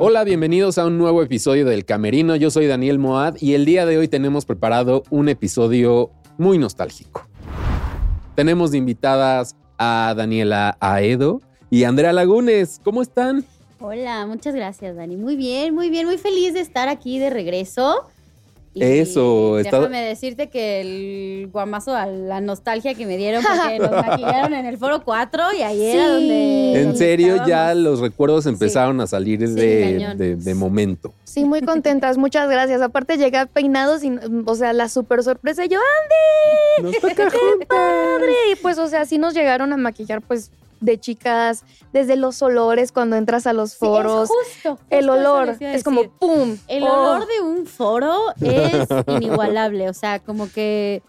[0.00, 2.36] Hola, bienvenidos a un nuevo episodio del Camerino.
[2.36, 7.26] Yo soy Daniel Moad y el día de hoy tenemos preparado un episodio muy nostálgico.
[8.36, 12.80] Tenemos de invitadas a Daniela Aedo y Andrea Lagunes.
[12.84, 13.44] ¿Cómo están?
[13.80, 15.16] Hola, muchas gracias, Dani.
[15.16, 18.04] Muy bien, muy bien, muy feliz de estar aquí de regreso.
[18.78, 23.90] Y Eso, Déjame decirte que el guamazo a la nostalgia que me dieron porque nos
[23.90, 26.72] maquillaron en el foro 4 y ahí era donde.
[26.76, 30.18] En donde serio, ya los recuerdos empezaron a salir Sí, de, cañón.
[30.18, 31.12] de- de momento.
[31.24, 32.80] Sí, muy contentas, muchas gracias.
[32.82, 34.12] Aparte llegué peinados y,
[34.46, 35.64] o sea, la super sorpresa.
[35.64, 36.90] y Yo, ¡Andy!
[36.90, 38.32] Nos toca ¡Qué padre!
[38.52, 42.92] Y pues, o sea, sí nos llegaron a maquillar, pues, de chicas, desde los olores
[42.92, 44.30] cuando entras a los Sí, foros.
[44.30, 46.04] es justo, justo el olor es como.
[46.10, 46.56] ¡pum!
[46.68, 46.92] El Oh.
[46.92, 49.88] olor de un foro es inigualable.
[49.88, 51.02] O sea, como que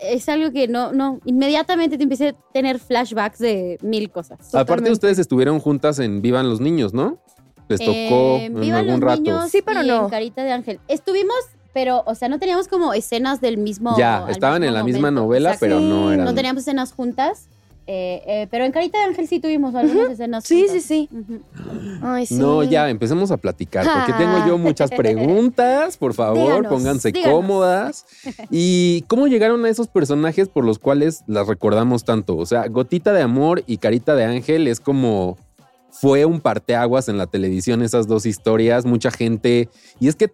[0.00, 4.54] es algo que no, no, inmediatamente te empieza a tener flashbacks de mil cosas.
[4.54, 7.18] Aparte, ustedes estuvieron juntas en Vivan los Niños, ¿no?
[7.68, 9.22] Les tocó Eh, en Vivan algún los rato.
[9.22, 10.04] niños Sí, pero y no.
[10.04, 10.80] en Carita de Ángel.
[10.86, 11.34] Estuvimos,
[11.72, 13.96] pero, o sea, no teníamos como escenas del mismo.
[13.98, 16.24] Ya, estaban mismo en la misma novela, O sea, pero sí, no eran.
[16.26, 17.48] No teníamos escenas juntas.
[17.86, 20.82] Eh, eh, pero en Carita de Ángel sí tuvimos algunas escenas Sí, juntas.
[20.82, 21.08] sí, sí.
[21.16, 21.40] Ujú.
[22.02, 22.34] Ay, sí.
[22.34, 27.36] No, ya, empecemos a platicar, porque tengo yo muchas preguntas, por favor, Díganos, pónganse díganos.
[27.36, 28.06] cómodas.
[28.50, 32.36] ¿Y cómo llegaron a esos personajes por los cuales las recordamos tanto?
[32.36, 35.38] O sea, Gotita de Amor y Carita de Ángel es como
[35.90, 40.30] fue un parteaguas en la televisión esas dos historias, mucha gente, y es que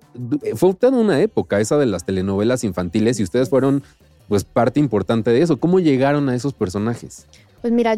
[0.57, 3.83] fue toda una época esa de las telenovelas infantiles y ustedes fueron
[4.29, 5.59] pues parte importante de eso.
[5.59, 7.27] ¿Cómo llegaron a esos personajes?
[7.63, 7.97] Pues mira,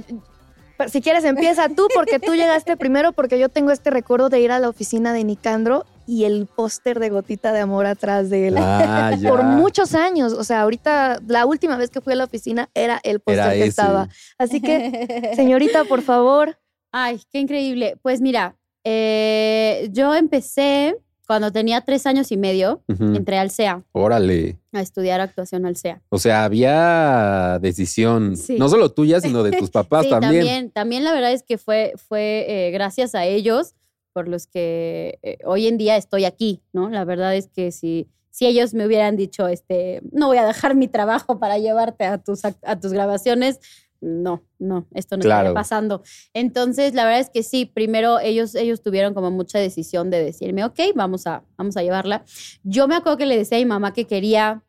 [0.89, 4.53] si quieres empieza tú, porque tú llegaste primero, porque yo tengo este recuerdo de ir
[4.53, 8.57] a la oficina de Nicandro y el póster de Gotita de Amor atrás de él.
[8.59, 9.29] Ah, ya.
[9.29, 13.01] Por muchos años, o sea, ahorita la última vez que fui a la oficina era
[13.03, 13.69] el póster que ese.
[13.69, 14.09] estaba.
[14.39, 16.59] Así que, señorita, por favor.
[16.93, 17.97] Ay, qué increíble.
[18.03, 24.59] Pues mira, eh, yo empecé cuando tenía tres años y medio, entré al CEA Órale.
[24.73, 26.03] a estudiar actuación al CEA.
[26.11, 28.57] O sea, había decisión, Sí.
[28.59, 30.33] no solo tuya, sino de tus papás sí, también.
[30.43, 30.71] también.
[30.71, 33.75] También la verdad es que fue, fue eh, gracias a ellos
[34.13, 36.89] por los que eh, hoy en día estoy aquí, ¿no?
[36.89, 40.75] La verdad es que si, si ellos me hubieran dicho, este, no voy a dejar
[40.77, 43.59] mi trabajo para llevarte a tus, act- a tus grabaciones,
[44.05, 45.49] no, no, esto no Claro.
[45.49, 46.03] estaría pasando.
[46.35, 50.65] Entonces, la verdad es que sí, primero ellos, ellos tuvieron como mucha decisión de decirme,
[50.65, 52.25] ok, vamos a, vamos a llevarla.
[52.63, 54.63] Yo me acuerdo que le decía a mi mamá que quería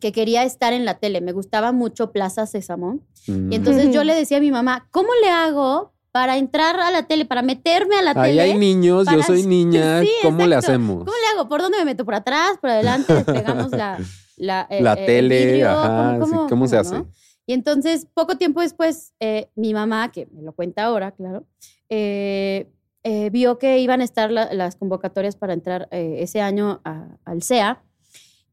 [0.00, 3.00] que quería estar en la tele, me gustaba mucho Plaza Sésamo.
[3.26, 3.52] Mm.
[3.52, 7.04] Y entonces yo le decía a mi mamá, ¿cómo le hago para entrar a la
[7.06, 8.42] tele, para meterme a la Ahí tele?
[8.42, 10.98] hay niños, yo soy niña, Sí, ¿cómo le hacemos?
[10.98, 11.48] ¿Cómo le hago?
[11.48, 12.04] ¿Por dónde me meto?
[12.04, 12.58] ¿Por atrás?
[12.60, 13.12] ¿Por adelante?
[13.14, 13.98] ¿Despegamos la,
[14.36, 16.94] la, eh, La eh, el tele, ajá, sí, ¿cómo, se hace?
[16.96, 17.06] no?
[17.46, 21.46] Y entonces, poco tiempo después, eh, mi mamá, que me lo cuenta ahora, claro,
[21.88, 22.68] eh,
[23.04, 26.80] eh, vio que iban a estar la- las convocatorias para entrar ese año
[27.24, 27.82] al CEA.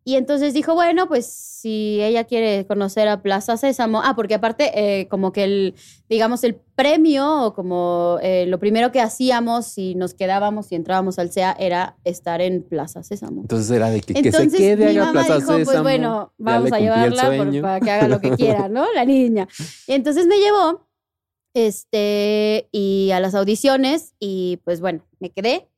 [0.06, 4.72] Y entonces dijo, bueno, pues si ella quiere conocer a Plaza Sésamo, ah, porque aparte,
[4.76, 5.76] eh, como que el,
[6.10, 11.20] digamos, el premio o como eh, lo primero que hacíamos si nos quedábamos y entrábamos
[11.20, 13.42] al CEA era estar en Plaza Sésamo.
[13.44, 16.72] Entonces era de que, que se Entonces quede, mi mamá Plaza dijo, pues bueno, vamos
[16.74, 18.86] a llevarla por- para que haga lo que quiera, ¿no?
[18.94, 19.48] La niña.
[19.88, 20.86] Y entonces me llevó
[21.54, 25.70] este, y a las audiciones y pues bueno, me quedé.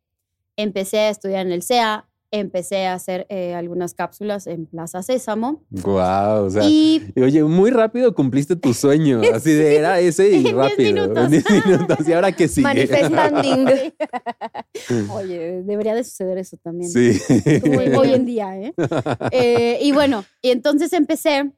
[0.58, 5.64] Empecé a estudiar en el CEA, empecé a hacer eh, algunas cápsulas en Plaza Sésamo.
[5.70, 10.44] Guau, o sea, y oye, muy rápido cumpliste tu sueño, así de era ese y
[10.52, 10.94] rápido.
[10.94, 11.24] minutos.
[11.26, 12.08] En 10 minutos.
[12.08, 12.64] ¿Y ahora qué sigue?
[12.64, 13.94] Manifestanding.
[15.12, 16.90] oye, debería de suceder eso también.
[16.90, 17.20] Sí.
[17.62, 18.74] como hoy en día, ¿eh?
[19.32, 21.52] Eh, y bueno, y entonces empecé,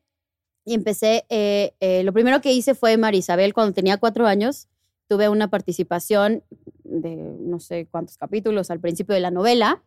[0.65, 4.67] y empecé, eh, eh, lo primero que hice fue Marisabel cuando tenía cuatro años,
[5.07, 6.43] tuve una participación
[6.83, 9.83] de no sé cuántos capítulos al principio de la novela,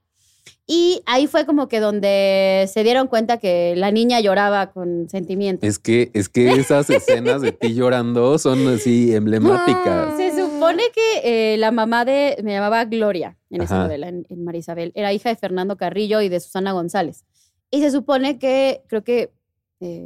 [0.72, 5.66] y ahí fue como que donde se dieron cuenta que la niña lloraba con sentimiento.
[5.66, 10.16] Es que, es que esas escenas de ti llorando son así emblemáticas.
[10.16, 13.84] Se supone que eh, la mamá de, me llamaba Gloria en esa Ajá.
[13.84, 17.24] novela, en, en Marisabel, era hija de Fernando Carrillo y de Susana González.
[17.72, 19.32] Y se supone que, creo que,
[19.80, 20.04] eh,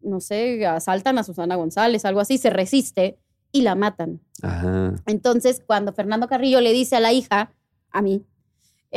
[0.00, 3.18] no sé, asaltan a Susana González, algo así, se resiste
[3.52, 4.20] y la matan.
[4.42, 4.94] Ajá.
[5.04, 7.52] Entonces, cuando Fernando Carrillo le dice a la hija,
[7.90, 8.24] a mí,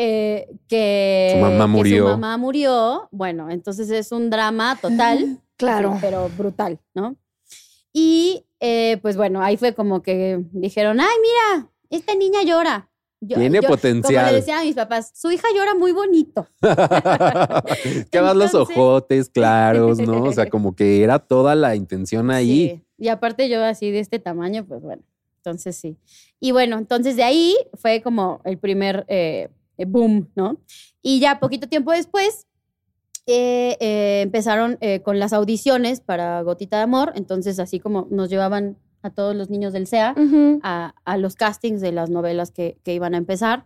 [0.01, 2.03] eh, que, Su mamá que murió.
[2.05, 5.39] su mamá murió, bueno, entonces es un drama total.
[5.57, 5.97] Claro.
[5.99, 7.17] Pero brutal, ¿no?
[7.91, 12.89] Y eh, pues bueno, ahí fue como que dijeron, ay, mira, esta niña llora.
[13.21, 14.27] Yo- Tiene yo- Como potencial.
[14.27, 16.47] le decían a mis papás, su hija llora muy bonito.
[18.11, 20.23] que vas los ojotes claros, ¿no?
[20.23, 22.69] O sea, como que era toda la intención ahí.
[22.69, 22.83] Sí.
[22.97, 25.03] Y aparte yo así de este tamaño, pues bueno.
[25.37, 25.97] Entonces sí.
[26.39, 29.49] Y bueno, entonces de ahí fue como el primer eh,
[29.79, 30.61] eh, boom, ¿no?
[31.01, 32.45] Y ya poquito tiempo después
[33.25, 37.13] eh, eh, empezaron con las audiciones para Gotita de Amor.
[37.15, 40.13] Entonces así como nos llevaban a todos los niños del SEA
[40.61, 43.65] a, a los castings de las novelas que, que iban a empezar.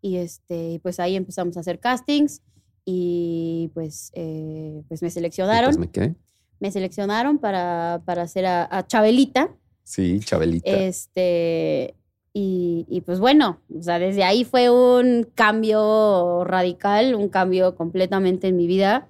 [0.00, 2.40] Y este, pues ahí empezamos a hacer castings
[2.84, 5.70] y pues, eh, pues me seleccionaron.
[5.70, 6.14] pues me quedé.
[6.58, 9.54] Me seleccionaron para, para hacer a, a Chabelita.
[9.82, 10.70] Sí, Chabelita.
[10.70, 11.94] Este,
[12.32, 18.48] y, y pues bueno, o sea, desde ahí fue un cambio radical, un cambio completamente
[18.48, 19.08] en mi vida.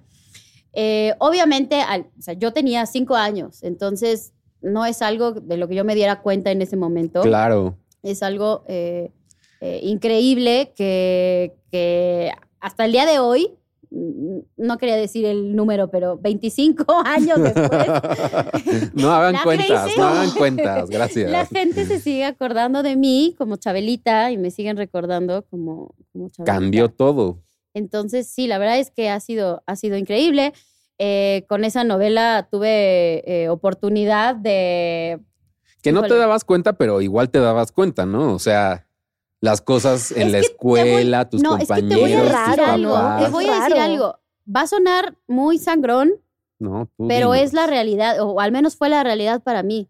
[0.73, 5.67] Eh, obviamente, al- o sea, yo tenía cinco años, entonces no es algo de lo
[5.67, 7.21] que yo me diera cuenta en ese momento.
[7.21, 7.75] Claro.
[8.03, 9.11] Es algo eh,
[9.59, 13.51] eh, increíble que, que hasta el día de hoy,
[13.91, 17.69] no quería decir el número, pero 25 años después,
[18.93, 21.29] No hagan cuentas, no hagan cuentas, gracias.
[21.29, 26.29] la gente se sigue acordando de mí como Chabelita y me siguen recordando como, como
[26.29, 26.53] Chabelita.
[26.53, 27.43] Cambió todo.
[27.73, 30.53] Entonces, sí, la verdad es que ha sido, ha sido increíble.
[30.97, 35.19] Eh, con esa novela tuve eh, oportunidad de...
[35.81, 38.33] Que no te dabas cuenta, pero igual te dabas cuenta, ¿no?
[38.33, 38.85] O sea,
[39.41, 42.19] las cosas en Es la voy- escuela, tus no, es que te compañeros, voy a
[42.21, 42.93] tus decir raro, algo.
[42.93, 43.23] papás.
[43.25, 43.81] Te voy a decir Raro.
[43.81, 44.19] algo.
[44.55, 46.11] Va a sonar muy sangrón,
[46.59, 47.45] No, pero dinos.
[47.47, 49.89] es la realidad, o al menos fue la realidad para mí.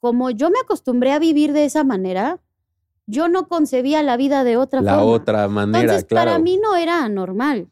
[0.00, 2.38] Como yo me acostumbré a vivir de esa manera,
[3.06, 5.04] yo no concebía la vida de otra la forma.
[5.12, 6.30] otra manera, Entonces, claro.
[6.30, 7.68] para mí no era anormal.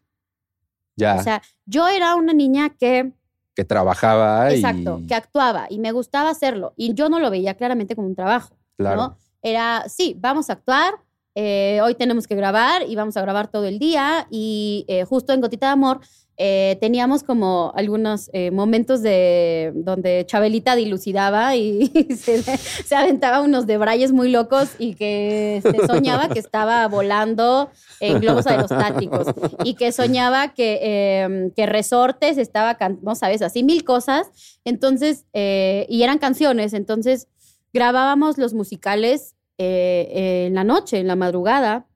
[0.96, 3.12] ya, O sea, yo era una niña que,
[3.55, 6.72] que trabajaba exacto, y que actuaba y me gustaba hacerlo.
[6.76, 8.56] Y yo no lo veía claramente como un trabajo.
[8.76, 8.96] claro.
[8.96, 9.17] ¿no?
[9.43, 10.94] Era, sí, vamos a actuar,
[11.34, 14.26] eh, hoy tenemos que grabar y vamos a grabar todo el día.
[14.31, 16.00] Y eh, justo en Gotita de Amor
[16.36, 21.86] eh, teníamos como algunos momentos de donde Chabelita dilucidaba y
[22.16, 27.70] se, aventaba unos debrayes muy locos y que se soñaba que estaba volando
[28.00, 29.28] en globos aerostáticos
[29.62, 34.58] y que soñaba que, eh, que Resortes estaba, no sabes, así mil cosas.
[34.64, 37.28] Entonces, y eran canciones, entonces
[37.72, 41.87] grabábamos los musicales eh, eh, en la noche, en la madrugada.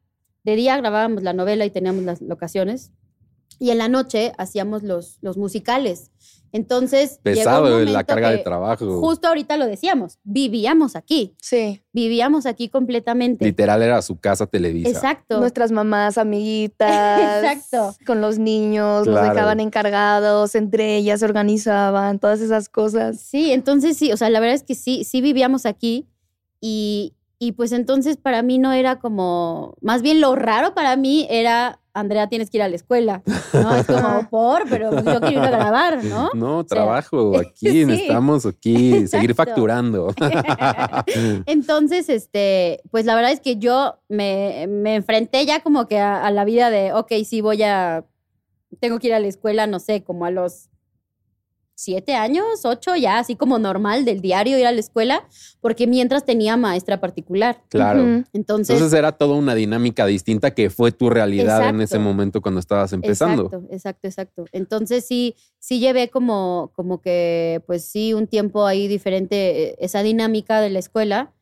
[0.44, 2.92] De día grabábamos la novela y teníamos las locaciones.
[3.58, 6.10] Y en la noche hacíamos los, los musicales.
[6.52, 9.00] Entonces, llegó un Pesado la carga de trabajo.
[9.00, 11.82] Justo ahorita lo decíamos, vivíamos aquí, Sí.
[11.92, 13.44] vivíamos aquí completamente.
[13.44, 14.88] Literal era su casa Televisa.
[14.88, 15.40] Exacto.
[15.40, 17.44] Nuestras mamás, amiguitas.
[17.44, 17.94] Exacto.
[18.06, 19.26] Con los niños, Claro.
[19.26, 23.20] nos dejaban encargados, entre ellas se organizaban, todas esas cosas.
[23.20, 26.06] Sí, entonces sí, o sea, la verdad es que sí, sí vivíamos aquí
[26.60, 31.26] y, y pues entonces para mí no era como, más bien lo raro para mí
[31.30, 33.76] era, Andrea, tienes que ir a la escuela, ¿no?
[33.76, 36.30] Es como, por, pero pues yo quiero ir a grabar, ¿no?
[36.34, 37.86] No, sea, trabajo aquí, sí.
[37.86, 40.12] necesitamos aquí seguir facturando.
[41.46, 46.24] Entonces, este, pues la verdad es que yo me, me enfrenté ya como que a,
[46.26, 48.04] a la vida de, ok, sí voy a,
[48.80, 50.67] tengo que ir a la escuela, no sé, como a los
[51.78, 55.28] siete años, ocho, ya así como normal del diario ir a la escuela,
[55.60, 57.62] porque mientras tenía maestra particular.
[57.68, 58.24] claro.
[58.32, 62.58] Entonces, Entonces era toda una dinámica distinta que fue tu realidad en ese momento cuando
[62.58, 63.44] estabas empezando.
[63.44, 64.44] Exacto, exacto, exacto.
[64.50, 70.02] Entonces sí, sí llevé como, como que, pues sí, un tiempo ahí diferente, eh, esa
[70.02, 71.32] dinámica de la escuela.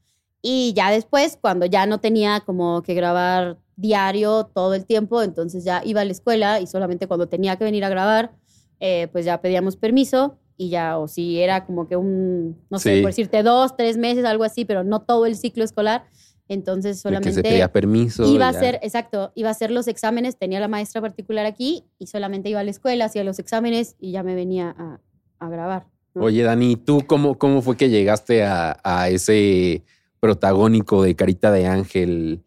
[0.42, 5.64] Y ya después, cuando ya no tenía como que grabar diario todo el tiempo, entonces
[5.64, 8.32] ya iba a la escuela y solamente cuando tenía que venir a grabar,
[8.80, 12.96] eh, pues ya pedíamos permiso y ya, o si era como que un, no sé,
[12.96, 13.00] Sí.
[13.02, 16.04] por decirte dos, tres meses, algo así, pero no todo el ciclo escolar.
[16.48, 18.24] Entonces solamente que se pedía permiso.
[18.32, 22.06] Iba a hacer, exacto, iba a hacer los exámenes, tenía la maestra particular aquí y
[22.06, 25.00] solamente iba a la escuela, hacía los exámenes y ya me venía a,
[25.40, 25.88] a grabar.
[26.14, 26.22] ¿no?
[26.22, 29.82] Oye, Dani, ¿tú cómo, cómo fue que llegaste a, a ese
[30.20, 32.42] protagónico de Carita de Ángel?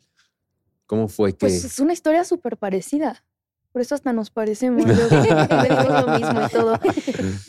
[0.85, 1.37] ¿Cómo fue que...?
[1.39, 3.23] Pues es una historia súper parecida.
[3.71, 4.83] Por eso hasta nos parecemos.
[5.09, 6.79] tenemos lo mismo y todo.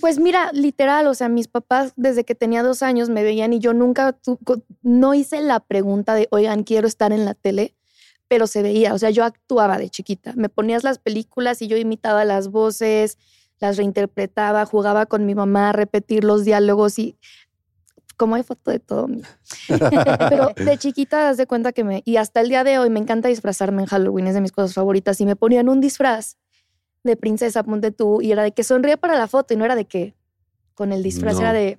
[0.00, 3.58] Pues mira, literal, o sea, mis papás desde que tenía dos años me veían y
[3.58, 4.18] yo nunca,
[4.82, 7.74] no hice la pregunta de, oigan, quiero estar en la tele,
[8.28, 10.34] pero se veía, o sea, yo actuaba de chiquita.
[10.36, 13.18] Me ponías las películas y yo imitaba las voces,
[13.58, 17.16] las reinterpretaba, jugaba con mi mamá a repetir los diálogos y
[18.20, 19.26] como hay foto de todo, mira.
[20.28, 22.02] Pero de chiquita, das de cuenta que me.
[22.04, 24.74] Y hasta el día de hoy me encanta disfrazarme en Halloween, es de mis cosas
[24.74, 25.18] favoritas.
[25.22, 26.36] Y me ponían un disfraz
[27.02, 29.74] de princesa, ponte tú, y era de que sonríe para la foto, y no era
[29.74, 30.14] de que
[30.74, 31.40] con el disfraz, No.
[31.40, 31.78] era de.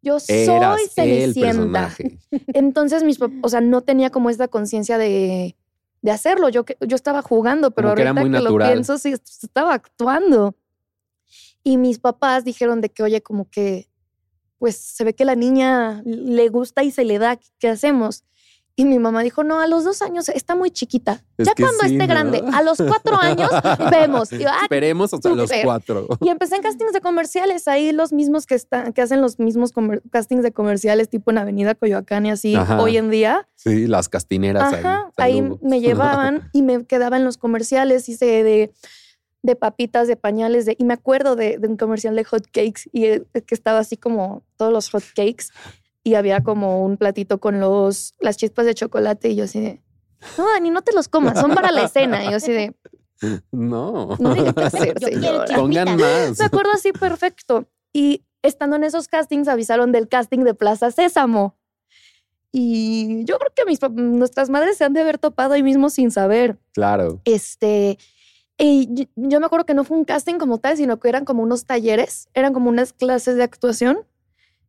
[0.00, 1.94] Yo Eras soy Cenicienta.
[2.54, 5.54] Entonces, mis o sea, no tenía como esta conciencia de,
[6.00, 6.48] de hacerlo.
[6.48, 9.74] Yo, que- yo estaba jugando, pero Como que ahorita muy que lo pienso, sí, estaba
[9.74, 10.54] actuando.
[11.62, 13.90] Y mis papás dijeron de que, oye, como que
[14.58, 18.24] pues se ve que la niña le gusta y se le da, ¿qué hacemos?
[18.78, 21.24] Y mi mamá dijo, no, a los dos años está muy chiquita.
[21.38, 22.06] Es ya cuando sí, esté ¿no?
[22.08, 23.48] grande, a los cuatro años,
[23.90, 24.30] vemos.
[24.34, 26.06] Y yo, "Ah, Esperemos hasta los cuatro.
[26.20, 29.72] y empecé en castings de comerciales, ahí los mismos que están, que hacen los mismos
[30.10, 32.78] castings de comerciales, tipo en Avenida Coyoacán y así, Ajá.
[32.82, 33.48] hoy en día.
[33.54, 35.40] Sí, las castineras Ajá, ahí.
[35.62, 38.74] me llevaban y me quedaba en los comerciales, hice de,
[39.42, 42.82] de papitas, de pañales, de, y me acuerdo de, de un comercial de hot cakes
[42.92, 45.46] y eh, que estaba así como todos los hot cakes
[46.02, 49.82] y había como un platito con los, las chispas de chocolate y yo así de,
[50.38, 52.24] no, Dani, no te los comas, son para la escena.
[52.24, 52.74] Y yo así de,
[53.52, 54.16] No.
[54.18, 55.54] no diga qué hacer, señora.
[55.54, 56.38] Pongan más.
[56.38, 57.68] Me acuerdo así perfecto.
[57.92, 61.56] Y estando en esos castings, avisaron del casting de Plaza Sésamo.
[62.52, 66.10] Y yo creo que mis, nuestras madres se han de haber topado ahí mismo sin
[66.10, 66.58] saber.
[66.72, 67.20] Claro.
[67.24, 67.98] Este,
[68.58, 71.42] y yo, me acuerdo que no fue un casting como tal, sino que eran como
[71.42, 73.98] unos talleres, eran como unas clases de actuación,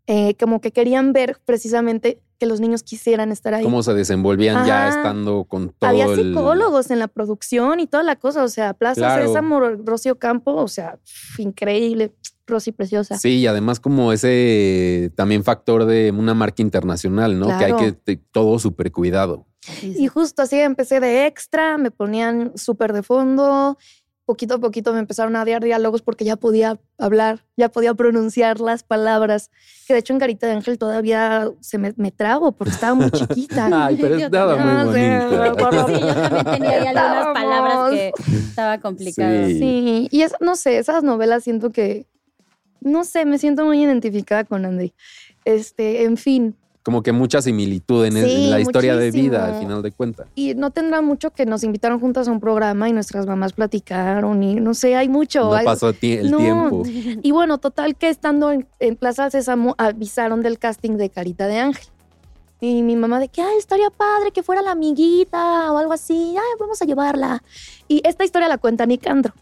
[0.07, 3.63] eh, como que querían ver precisamente que los niños quisieran estar ahí.
[3.63, 8.03] Cómo se desenvolvían ya estando con todo Había el- psicólogos en la producción y toda
[8.03, 9.27] la cosa, o sea, Plaza Claro.
[9.27, 10.99] Sésamo, Rocío Campo, o sea,
[11.39, 12.13] increíble,
[12.45, 13.17] Rosy preciosa.
[13.17, 17.47] Sí, y además como ese también factor de una marca internacional, ¿no?
[17.57, 19.45] Que hay que todo súper cuidado.
[19.83, 23.77] Y justo así empecé de extra, me ponían súper de fondo.
[24.25, 28.59] Poquito a poquito me empezaron a dar diálogos porque ya podía hablar, ya podía pronunciar
[28.59, 29.51] las palabras.
[29.87, 33.09] Que de hecho en Carita de Ángel todavía se me, me trago porque estaba muy
[33.09, 33.69] chiquita.
[33.85, 34.85] Ay, pero Yo estaba también.
[34.85, 39.45] muy sí, yo también tenía ahí algunas palabras que estaba complicado.
[39.47, 39.59] Sí.
[39.59, 42.05] Sí, y es, no sé, esas novelas siento que,
[42.81, 44.93] no sé, me siento muy identificada con Andy.
[45.45, 49.45] Este, en fin, Como que mucha similitud en, el- Sí, en la historia de vida,
[49.45, 50.25] al final de cuentas.
[50.35, 54.41] y no tendrá mucho que nos invitaron juntas a un programa y nuestras mamás platicaron
[54.41, 55.41] y no sé, hay mucho.
[55.41, 56.37] No hay- pasó el No.
[56.37, 56.83] tiempo.
[57.23, 61.59] Y bueno, total que estando en, en Plaza Sésamo avisaron del casting de Carita de
[61.59, 61.87] Ángel.
[62.61, 66.35] Y mi mamá de que, ay, estaría padre que fuera la amiguita o algo así,
[66.37, 67.43] ay, vamos a llevarla.
[67.89, 69.33] Y esta historia la cuenta Nicandro,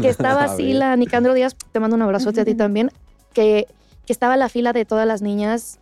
[0.00, 2.92] que estaba A así la Nicandro Díaz, te mando un abrazote a ti también,
[3.32, 3.66] que,
[4.06, 5.80] que estaba la fila de todas las niñas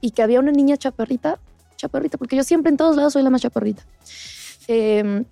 [0.00, 1.38] y que había una niña chaparrita,
[1.76, 3.84] chaparrita, porque yo siempre en todos lados soy la más chaparrita.
[4.68, 5.24] Em,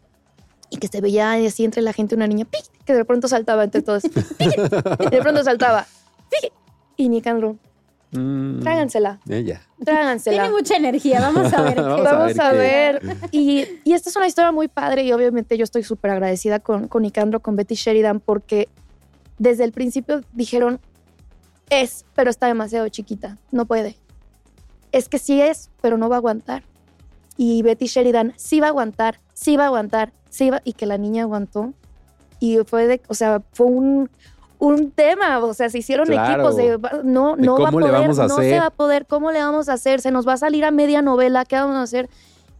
[0.70, 2.62] y que se veía así entre la gente una niña ¡pic!
[2.84, 4.02] que de pronto saltaba entre todos.
[4.02, 5.86] de pronto saltaba.
[6.30, 6.52] ¡pic!
[6.96, 7.56] Y Nicandro,
[8.10, 9.60] Mm, trágansela, Ella.
[9.84, 10.44] trágansela.
[10.44, 11.74] Tiene mucha energía, vamos a ver.
[11.76, 13.16] qué- Vamos a ver a qué- ver.
[13.32, 16.88] Y, y esta es una historia muy padre y obviamente yo estoy súper agradecida con,
[16.88, 18.70] con Nicandro, con Betty Sheridan, porque
[19.36, 20.80] desde el principio dijeron,
[21.68, 23.98] es, pero está demasiado chiquita, no puede.
[24.92, 26.62] Es que sí es, pero no va a aguantar.
[27.36, 30.86] Y Betty Sheridan sí va a aguantar, sí va a aguantar, sí va, y que
[30.86, 31.72] la niña aguantó.
[32.40, 34.10] Y fue de, o sea, fue un,
[34.58, 36.48] un tema, o sea, se hicieron Claro.
[36.48, 39.30] equipos de, no, De no va a poder, a no se va a poder, ¿cómo
[39.30, 40.00] le vamos a hacer?
[40.00, 42.08] Se nos va a salir a media novela, ¿qué vamos a hacer?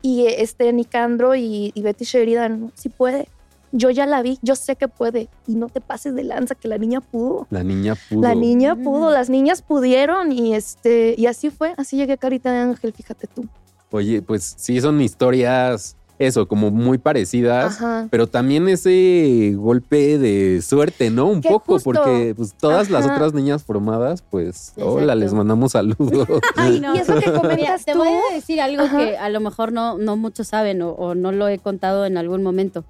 [0.00, 3.28] Y este Nicandro y, y Betty Sheridan, sí puede.
[3.72, 5.28] Yo ya la vi, yo sé que puede.
[5.46, 7.46] Y no te pases de lanza, que la niña pudo.
[7.50, 8.22] La niña pudo.
[8.22, 8.82] La niña Mm.
[8.84, 12.92] pudo, las niñas pudieron y este y así fue, así llegué a Carita de Ángel,
[12.92, 13.46] fíjate tú.
[13.90, 17.76] Oye, pues sí, son historias, eso, como muy parecidas.
[17.76, 18.08] Ajá.
[18.10, 21.26] Pero también ese golpe de suerte, ¿no?
[21.26, 21.90] Un poco, justo.
[21.92, 26.26] porque pues, todas las otras niñas formadas, pues, hola, les mandamos saludos.
[26.56, 26.94] Ay, no.
[26.96, 28.98] Y es lo que Mira, comentas te voy a decir algo Ajá.
[28.98, 32.16] que a lo mejor no, no muchos saben o, o no lo he contado en
[32.18, 32.84] algún momento.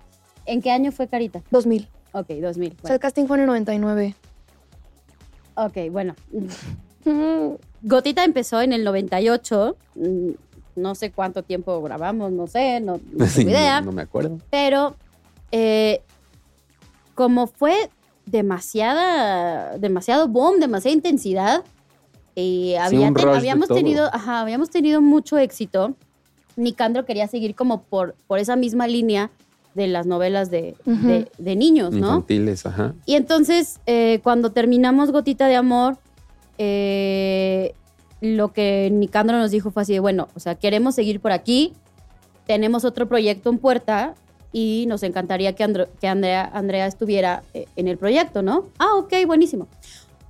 [0.49, 1.43] ¿En qué año fue Carita?
[1.51, 1.89] 2000.
[2.13, 2.43] Ok, 2000.
[2.43, 4.15] O sea, Bueno, el casting fue en el 99.
[5.55, 6.15] ok, bueno.
[7.83, 9.77] Gotita empezó en el 98.
[9.95, 10.31] mm,
[10.77, 13.81] No sé cuánto tiempo grabamos, no sé, no, no Sí, tengo idea.
[13.81, 14.39] no, no me acuerdo.
[14.51, 14.97] Pero
[15.53, 16.03] eh,
[17.15, 17.91] como fue
[18.27, 21.65] demasiada, demasiado boom, demasiada intensidad,
[22.35, 25.95] y había ten- habíamos tenido, ajá, habíamos tenido mucho éxito.
[26.57, 29.31] Nicandro quería seguir como por, por esa misma línea
[29.79, 31.99] de las novelas de, de- de niños, ¿no?
[32.09, 32.95] Infantiles, ajá.
[33.07, 35.97] Y entonces, eh, cuando terminamos Gotita de Amor,
[36.59, 37.75] eh,
[38.21, 41.73] lo que Nicandro nos dijo fue así de, bueno, o sea, queremos seguir por aquí,
[42.47, 44.15] tenemos otro proyecto en puerta
[44.53, 48.65] y nos encantaría que, Andro- que Andrea, Andrea estuviera eh, en el proyecto, ¿no?
[48.79, 49.69] Ah, ok, buenísimo.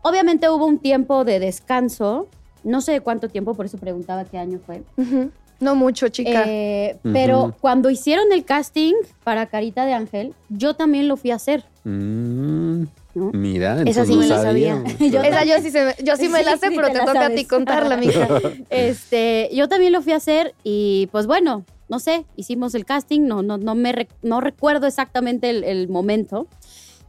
[0.02, 2.28] Obviamente hubo un tiempo de descanso,
[2.62, 4.82] no sé cuánto tiempo, por eso preguntaba qué año fue.
[4.96, 5.30] ujú.
[5.60, 6.44] No mucho, chica.
[6.46, 6.98] Eh.
[7.02, 11.64] Pero cuando hicieron el casting para Carita de Ángel, yo también lo fui a hacer.
[11.84, 12.82] Mm,
[13.14, 13.30] ¿No?
[13.32, 14.76] Mira, Esa sí no me la sabía.
[14.76, 14.96] sabía.
[15.10, 17.26] Yo- Esa yo sí, se me, yo sí me la sé, sí pero te toca
[17.26, 18.28] a ti contarla, mija.
[18.70, 23.22] Este, yo también lo fui a hacer y pues bueno, no sé, hicimos el casting,
[23.22, 26.46] no, no, no me no recuerdo exactamente el, el momento.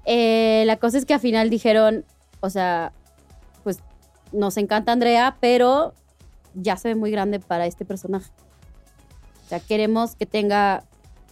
[0.06, 2.06] Eh, la cosa es que al final dijeron,
[2.40, 2.94] o sea,
[3.64, 3.80] pues
[4.32, 5.94] nos encanta Andrea, pero
[6.54, 8.32] ya se ve muy grande para este personaje.
[9.46, 10.84] O sea, queremos que tenga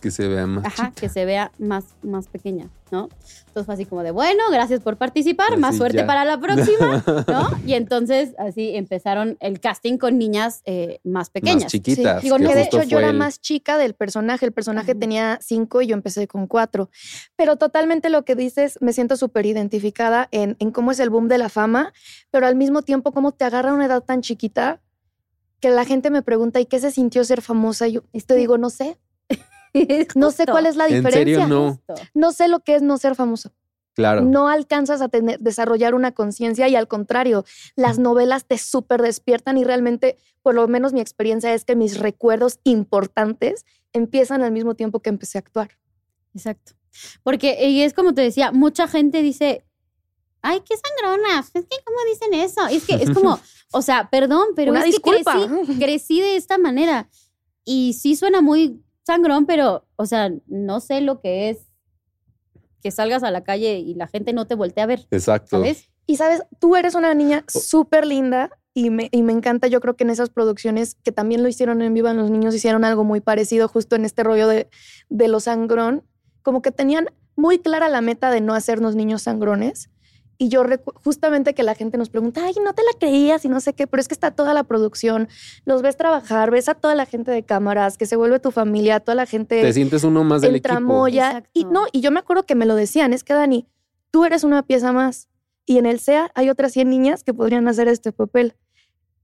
[0.02, 0.66] Que se vea más.
[0.66, 3.10] Ajá, que se vea más, más pequeña, ¿no?
[3.48, 6.08] Entonces fue así como de, bueno, gracias por participar, Así más suerte ya.
[6.08, 7.50] para la próxima, ¿no?
[7.66, 11.64] Y entonces así empezaron el casting con niñas eh, más pequeñas.
[11.66, 12.22] Más chiquitas.
[12.24, 14.46] Digo, que de hecho yo era el- más chica del personaje.
[14.48, 16.90] El personaje tenía cinco y yo empecé con cuatro.
[17.36, 21.28] Pero totalmente lo que dices, me siento súper identificada en, en cómo es el boom
[21.28, 21.94] de la fama,
[22.32, 24.80] pero al mismo tiempo cómo te agarra a una edad tan chiquita
[25.60, 27.88] que la gente me pregunta, ¿y qué se sintió ser famosa?
[27.88, 28.98] Y yo te digo, no sé.
[30.16, 31.42] No sé cuál es la ¿En diferencia.
[31.44, 31.80] serio
[32.16, 32.32] no?
[32.32, 33.52] Sé lo que es no ser famoso.
[33.94, 34.22] Claro.
[34.24, 37.46] No alcanzas a tener, desarrollar una conciencia y al contrario,
[37.76, 42.00] las novelas te súper despiertan y realmente, por lo menos mi experiencia es que mis
[42.00, 45.78] recuerdos importantes empiezan al mismo tiempo que empecé a actuar.
[46.34, 46.74] Exacto.
[47.24, 49.64] Porque, y es como te decía, mucha gente dice,
[50.42, 52.70] ay, qué sangronas, es que, ¿cómo dicen eso?
[52.70, 53.40] Y es que es como,
[53.72, 55.34] o sea, perdón, pero Una es que disculpa.
[55.34, 57.10] crecí, crecí de esta manera.
[57.66, 61.60] Y sí suena muy sangrón, pero, o sea, no sé lo que es
[62.82, 65.58] que salgas a la calle y la gente no te voltea a ver, Exacto.
[65.58, 65.90] ¿sabes?
[66.06, 69.96] Y sabes, tú eres una niña súper linda y me, y me encanta, yo creo
[69.96, 73.20] que en esas producciones que también lo hicieron en Viva los Niños, hicieron algo muy
[73.20, 74.70] parecido justo en este rollo de,
[75.10, 76.04] de los sangrón,
[76.44, 79.90] como que tenían muy clara la meta de no hacernos niños sangrones.
[80.40, 83.50] Y yo recu- justamente que la gente nos pregunta, ay, no te la creías y
[83.50, 85.28] no sé qué, pero es que está toda la producción,
[85.66, 89.00] los ves trabajar, ves a toda la gente de cámaras, que se vuelve tu familia,
[89.00, 91.44] toda la gente Te sientes uno más del tramoya.
[91.54, 93.68] Y no, y yo me acuerdo que me lo decían, es que Dani,
[94.12, 95.28] tú eres una pieza más.
[95.66, 98.54] Y en el SEA hay otras 100 niñas que podrían hacer este papel.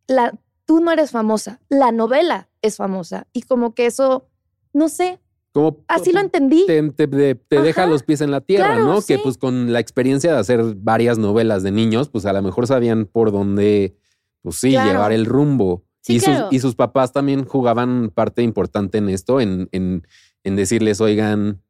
[0.08, 0.34] La,
[0.66, 3.28] tú no eres famosa, la novela es famosa.
[3.34, 4.28] Y como que eso,
[4.74, 5.20] no sé,
[5.54, 6.66] Como así lo entendí.
[6.66, 9.02] te, te- te- te deja los pies en la tierra, Claro, ¿no?
[9.04, 12.66] Que pues con la experiencia de hacer varias novelas de niños, pues a lo mejor
[12.68, 13.96] sabían por dónde,
[14.42, 14.92] pues sí, Claro.
[14.92, 15.84] llevar el rumbo.
[16.02, 16.46] Sí, y, claro.
[16.46, 20.06] sus, y sus papás también jugaban parte importante en esto, en, en,
[20.44, 21.62] en decirles, oigan,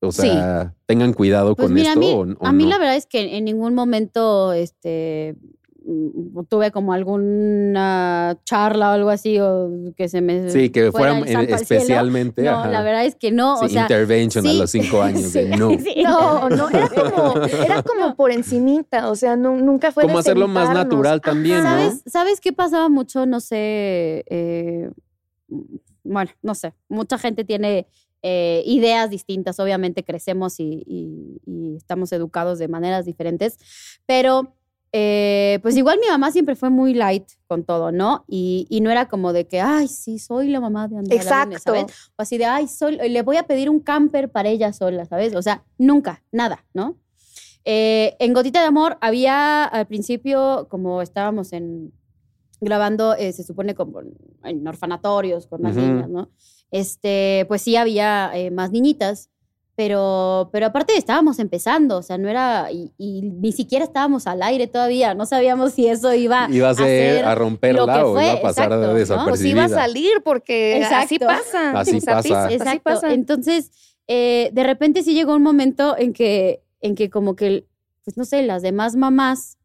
[0.00, 2.00] o sea, tengan cuidado Pues con mira, a esto.
[2.00, 2.70] mí, o- o a mí no.
[2.70, 5.34] la verdad es que en ningún momento este,
[6.48, 12.42] tuve como alguna charla o algo así o que se me Sí, que fuera especialmente.
[12.42, 12.68] No, ajá.
[12.70, 14.58] la verdad es que no, Sí, o sea, intervention a sí.
[14.58, 15.70] los cinco años de Sí, no.
[16.06, 20.48] No, no, era como, era como por encimita, o sea, nu- nunca fue Como hacerlo
[20.48, 21.70] más natural también, ¿no?
[21.70, 23.24] ¿Sabes, ¿Sabes qué pasaba mucho?
[23.26, 24.90] No sé, eh,
[26.02, 27.86] bueno, no sé, mucha gente tiene
[28.22, 33.58] eh, ideas distintas, obviamente crecemos y, y- y estamos educados de maneras diferentes,
[34.06, 34.54] pero
[34.92, 38.24] eh, pues igual mi mamá siempre fue muy light con todo, ¿no?
[38.28, 41.54] Y, y no era como de que, ay, sí, soy la mamá de Andrea Lavigne",
[41.56, 41.72] Exacto.
[41.82, 42.10] ¿sabes?
[42.16, 45.34] O así de, ay, soy, le voy a pedir un camper para ella sola, ¿sabes?
[45.34, 46.96] O sea, nunca, nada, ¿no?
[47.64, 51.92] Eh, en Gotita de Amor había al principio, como estábamos en
[52.60, 54.00] grabando, eh, se supone como
[54.44, 55.84] en orfanatorios con más Ujú.
[55.84, 56.30] niñas, ¿no?
[56.70, 59.30] Este, pues sí había eh, más niñitas,
[59.76, 64.42] pero, pero aparte estábamos empezando, o sea, no era, y, y ni siquiera estábamos al
[64.42, 68.12] aire todavía, no sabíamos si eso iba, Iba a ser a lo que romperla o
[68.14, 68.92] fue, iba a pasar exacto, ¿no?
[68.92, 69.50] Pues desapercibida.
[69.50, 71.78] iba a salir porque así pasa.
[71.78, 72.00] Así.
[72.06, 72.80] Así Exacto.
[72.84, 73.12] pasa.
[73.12, 73.70] Entonces,
[74.08, 77.66] eh, de repente sí llegó un momento en que, en que como que,
[78.02, 79.55] pues no sé, las demás mamás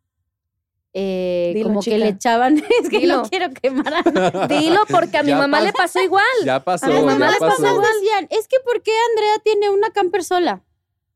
[0.94, 1.96] eh, Dilo, como chica.
[1.96, 3.18] que le echaban, es que Dilo.
[3.18, 5.66] no quiero quemar a Dilo porque a mi Ya mamá pasó.
[5.68, 6.24] le pasó igual.
[6.46, 7.62] Ya pasó, A mi mamá ya le pasó.
[7.62, 7.88] pasó igual.
[8.02, 10.64] decían, es que ¿por qué Andrea tiene una camper sola?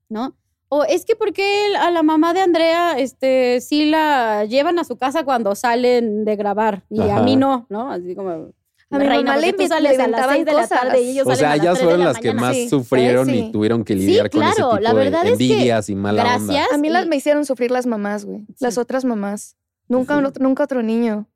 [0.09, 0.35] ¿No?
[0.69, 4.79] O es que ¿por qué el- a la mamá de Andrea este, sí la llevan
[4.79, 7.91] a su casa cuando salen de grabar y a mí no, ¿no?
[7.91, 8.51] Así como...
[8.91, 10.81] A mi reina, mamá le porque tú sales a las inventaban 6 de la cosas.
[10.81, 13.25] tarde y ellos O sea, ellas 3 de fueron la las que más Sí, sufrieron
[13.27, 13.35] sí.
[13.39, 15.89] y tuvieron que Sí, lidiar con ese claro, tipo la verdad de es que envidias
[15.89, 16.37] y mala onda.
[16.53, 16.73] Gracias.
[16.73, 18.45] A mí las me hicieron sufrir las mamás, güey.
[18.59, 19.55] Las otras mamás.
[19.87, 21.27] Nunca, nunca otro niño.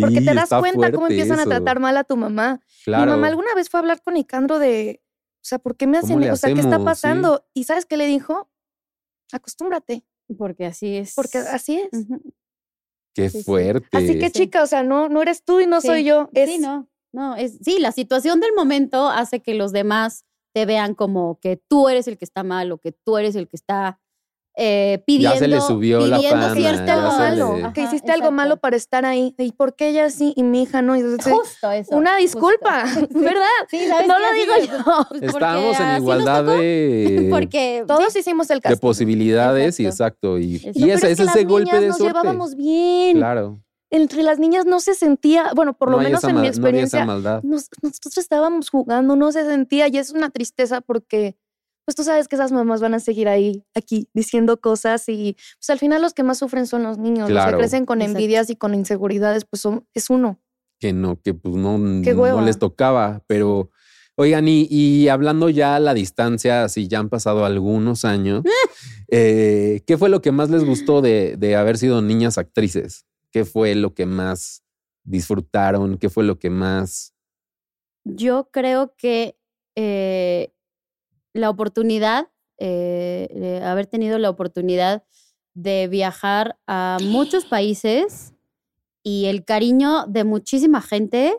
[0.00, 2.60] Porque te das cuenta cómo empiezan a tratar mal a tu mamá.
[2.84, 3.04] Claro.
[3.06, 6.00] Mi mamá alguna vez fue a hablar con Nicandro de, o sea, ¿por qué me
[6.00, 6.30] ¿Cómo hacen?
[6.30, 6.78] O sea, ¿qué está?
[6.78, 6.84] Sí.
[6.84, 7.44] pasando?
[7.52, 8.48] Y ¿sabes qué le dijo?
[9.32, 10.04] Acostúmbrate,
[10.38, 11.14] Porque así es.
[11.14, 11.88] porque así es.
[13.14, 13.44] Qué Sí, sí.
[13.44, 13.88] fuerte.
[13.96, 14.32] Así que, Sí.
[14.32, 15.86] chica, o sea, no, no eres tú y no Sí.
[15.88, 16.30] soy yo.
[16.32, 20.64] Es, Sí, no, no, es, sí, la situación del momento hace que los demás te
[20.66, 23.56] vean como que tú eres el que está mal o que tú eres el que
[23.56, 24.00] está
[24.54, 25.34] eh, pidiendo.
[25.34, 26.60] Ya se le subió la pidiendo fama, se
[27.18, 29.34] malo, le- que hiciste algo malo para estar ahí.
[29.38, 30.94] ¿Y por qué ella sí y mi hija no?
[30.94, 31.96] Entonces, Justo eso.
[31.96, 32.22] una justo.
[32.22, 33.46] disculpa, ¿verdad?
[33.70, 35.06] Sí, ¿sabes No lo digo de, yo.
[35.08, 38.80] pues, Estábamos en nos igualdad de, Porque Todos hicimos el de caso.
[38.80, 40.38] posibilidades y Exacto.
[40.38, 40.78] Y, Exacto.
[40.78, 42.18] y ese es que ese las golpe niñas de nos suerte.
[42.18, 43.16] llevábamos bien.
[43.16, 43.60] Claro.
[43.94, 46.40] Entre las niñas no se sentía, bueno, por No lo menos en mi ma- no
[46.40, 47.42] había esa experiencia, maldad.
[47.42, 51.36] nos- nosotros estábamos jugando, no se sentía y es una tristeza porque
[51.84, 55.70] pues tú sabes que esas mamás van a seguir ahí, aquí, diciendo cosas y pues
[55.70, 57.52] al final los que más sufren son los niños, los Claro.
[57.56, 58.18] que crecen con Exacto.
[58.18, 60.38] envidias y con inseguridades, pues son, es uno.
[60.78, 63.70] que no, que pues no, no les tocaba, pero
[64.16, 68.42] oigan, y, y hablando ya a la distancia, si ya han pasado algunos años,
[69.08, 73.06] eh, ¿qué fue lo que más les gustó de, de haber sido niñas actrices?
[73.30, 74.62] ¿Qué fue lo que más
[75.04, 75.98] disfrutaron?
[75.98, 77.14] ¿Qué fue lo que más...
[78.04, 79.36] Yo creo que
[79.76, 80.52] eh,
[81.34, 85.04] la oportunidad, eh, haber tenido la oportunidad
[85.54, 88.32] de viajar a muchos países
[89.02, 91.36] y el cariño de muchísima gente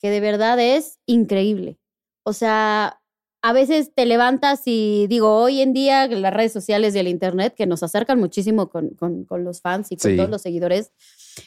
[0.00, 1.78] que de verdad es increíble.
[2.24, 3.00] O sea,
[3.42, 7.54] a veces te levantas y digo, hoy en día las redes sociales y el internet
[7.54, 10.16] que nos acercan muchísimo con, con- con los fans y con Sí.
[10.16, 10.92] todos los seguidores,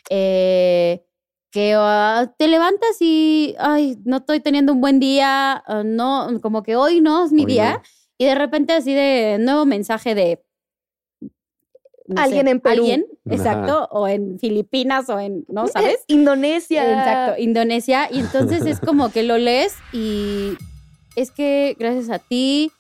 [0.10, 1.04] eh,
[1.52, 6.64] que ah, te levantas y, ay, no estoy teniendo un buen día, ah, no, como
[6.64, 7.82] que hoy no es mi Hoy día, no.
[8.18, 10.44] y de repente así de nuevo mensaje de...
[12.08, 12.82] no Alguien en Perú.
[12.82, 13.36] Alguien, Ajá.
[13.36, 15.68] exacto, o en Filipinas o en, ¿no?
[15.68, 16.04] ¿Sabes?
[16.08, 16.84] Indonesia.
[16.84, 18.10] Exacto, Indonesia.
[18.12, 20.58] Y entonces es como que lo lees y
[21.16, 22.72] es que gracias a ti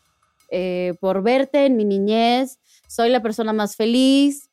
[0.49, 4.46] eh, por verte en mi niñez, soy la persona más feliz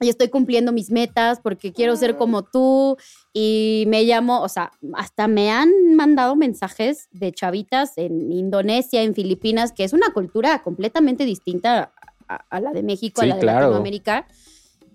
[0.00, 2.96] y estoy cumpliendo mis metas porque quiero ser como tú
[3.34, 9.14] y me llamo, o sea, hasta me han mandado mensajes de chavitas en Indonesia, en
[9.14, 11.92] Filipinas, que es una cultura completamente distinta
[12.28, 13.60] a, a la de México, Sí, a la de claro.
[13.60, 14.26] Latinoamérica,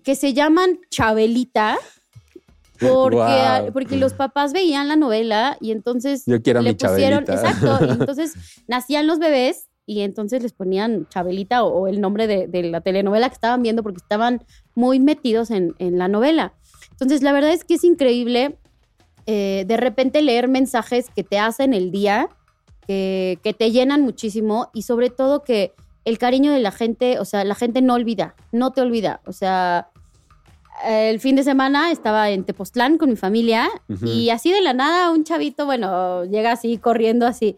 [0.02, 1.78] que se llaman Chabelita.
[2.78, 7.48] Porque, porque los papás veían la novela y entonces Yo quiero le mi pusieron, Chabelita.
[7.58, 8.34] exacto, y entonces
[8.68, 12.82] nacían los bebés y entonces les ponían Chabelita o, o el nombre de, de la
[12.82, 14.44] telenovela que estaban viendo porque estaban
[14.76, 16.52] muy metidos en, en la novela.
[16.92, 18.56] Entonces, la verdad es que es increíble
[19.26, 22.28] eh, de repente leer mensajes que te hacen el día,
[22.86, 25.72] que, que te llenan muchísimo y sobre todo que
[26.04, 29.20] el cariño de la gente, o sea, la gente no olvida, no te olvida.
[29.26, 29.88] O sea,
[30.84, 33.68] el fin de semana estaba en Tepoztlán con mi familia
[34.04, 37.56] y así de la nada un chavito, bueno, llega así corriendo así.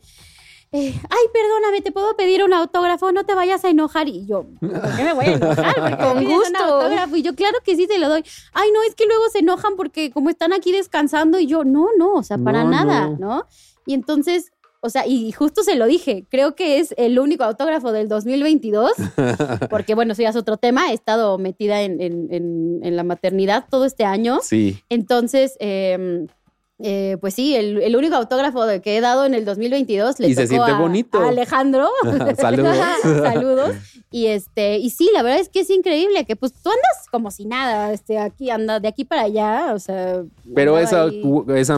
[0.73, 3.11] Eh, Ay, perdóname, ¿te puedo pedir un autógrafo?
[3.13, 4.09] No te vayas a enojar.
[4.09, 5.75] Y yo, ¿por qué me voy a enojar?
[5.75, 6.65] ¿Por qué me Con pides un gusto.
[6.65, 7.17] autógrafo?
[7.17, 8.23] Y yo, claro que sí, te lo doy.
[8.53, 11.39] Ay, no, es que luego se enojan porque como están aquí descansando.
[11.39, 13.17] Y yo, no, no, o sea, para No, nada, no.
[13.19, 13.47] ¿no?
[13.87, 14.51] Y entonces,
[14.81, 18.93] o sea, y justo se lo dije, creo que es el único autógrafo del 2022,
[19.71, 23.03] porque bueno, eso ya es otro tema, he estado metida en, en- en- en la
[23.03, 26.27] maternidad todo este año, Sí, entonces, eh,
[26.81, 30.35] eh, pues sí, el, el único autógrafo que he dado en el 2022 le Y
[30.35, 31.19] se tocó siente a- bonito.
[31.21, 31.89] a Alejandro.
[32.39, 32.77] Saludos.
[33.03, 33.75] Saludos.
[34.11, 37.31] Y este, y sí, la verdad es que es increíble que pues tú andas como
[37.31, 40.23] si nada, este, aquí anda de aquí para allá, o sea.
[40.55, 41.09] pero esa,
[41.57, 41.77] esa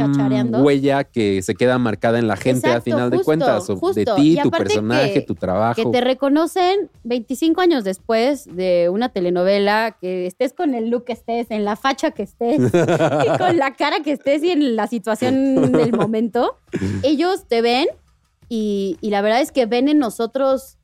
[0.62, 4.38] huella que se queda marcada en la gente a Exacto, final de cuentas, de ti,
[4.40, 5.74] tu personaje, que- tu trabajo.
[5.82, 11.12] Que te reconocen 25 años después de una telenovela, que estés con el look que
[11.14, 14.86] estés, en la facha que estés, y con la cara que estés y en la
[14.90, 16.58] situación del momento,
[17.02, 17.86] ellos te ven
[18.48, 20.76] y, y la verdad es que ven en nosotros,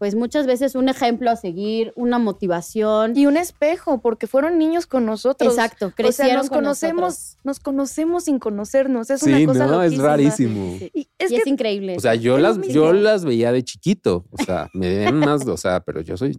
[0.00, 3.14] pues muchas veces un ejemplo a seguir, una motivación.
[3.14, 5.52] Y un espejo, porque fueron niños con nosotros.
[5.52, 7.36] Exacto, O sea, crecieron nos con conocemos, nosotros.
[7.44, 9.10] nos conocemos sin conocernos.
[9.10, 10.78] Es sí, una cosa no, es rarísimo.
[10.78, 10.90] Sí.
[10.94, 11.96] Y es y que es increíble.
[11.98, 12.72] O sea, yo las, mismo.
[12.72, 14.24] yo las veía de chiquito.
[14.30, 16.30] O sea, me ven más, o sea, pero yo soy.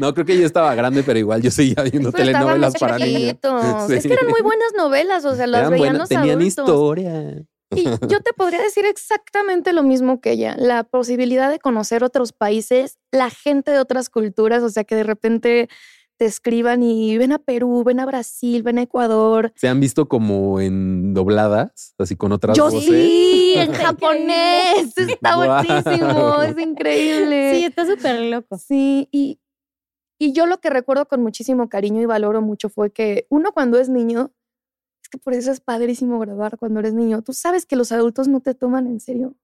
[0.00, 3.36] no, creo que yo estaba grande, pero igual yo seguía viendo pero telenovelas para niños.
[3.86, 3.94] Sí.
[3.94, 6.48] Es que eran muy buenas novelas, o sea, las Eran veían buenas, los tenían adultos.
[6.48, 7.46] historia.
[7.76, 12.32] Y yo te podría decir exactamente lo mismo que ella, la posibilidad de conocer otros
[12.32, 15.68] países, la gente de otras culturas, o sea, que de repente
[16.18, 19.52] te escriban y ven a Perú, ven a Brasil, ven a Ecuador.
[19.54, 22.84] ¿Se han visto como en dobladas, así con otras Yo voces?
[22.84, 25.62] sí, en japonés, está Guau.
[25.66, 27.58] buenísimo, es increíble.
[27.58, 28.56] sí, está súper loco.
[28.56, 29.40] Sí, y,
[30.18, 33.78] y yo lo que recuerdo con muchísimo cariño y valoro mucho fue que uno cuando
[33.78, 34.32] es niño,
[35.06, 38.26] es que por eso es padrísimo grabar cuando eres niño, tú sabes que los adultos
[38.26, 39.36] no te toman en serio,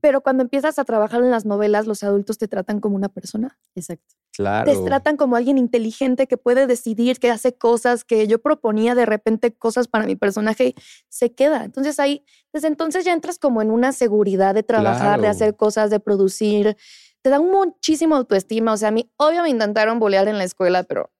[0.00, 3.58] pero cuando empiezas a trabajar en las novelas, los adultos te tratan como una persona,
[3.76, 4.14] Exacto.
[4.32, 4.72] Claro.
[4.72, 9.06] te tratan como alguien inteligente que puede decidir, que hace cosas, que yo proponía de
[9.06, 10.74] repente cosas para mi personaje, y
[11.08, 11.64] se queda.
[11.64, 15.90] Entonces ahí, desde entonces ya entras como en una seguridad de trabajar, de hacer cosas,
[15.90, 16.76] de producir.
[17.22, 18.72] Te da un muchísimo autoestima.
[18.72, 21.13] O sea, a mí, obvio me intentaron bolear en la escuela, pero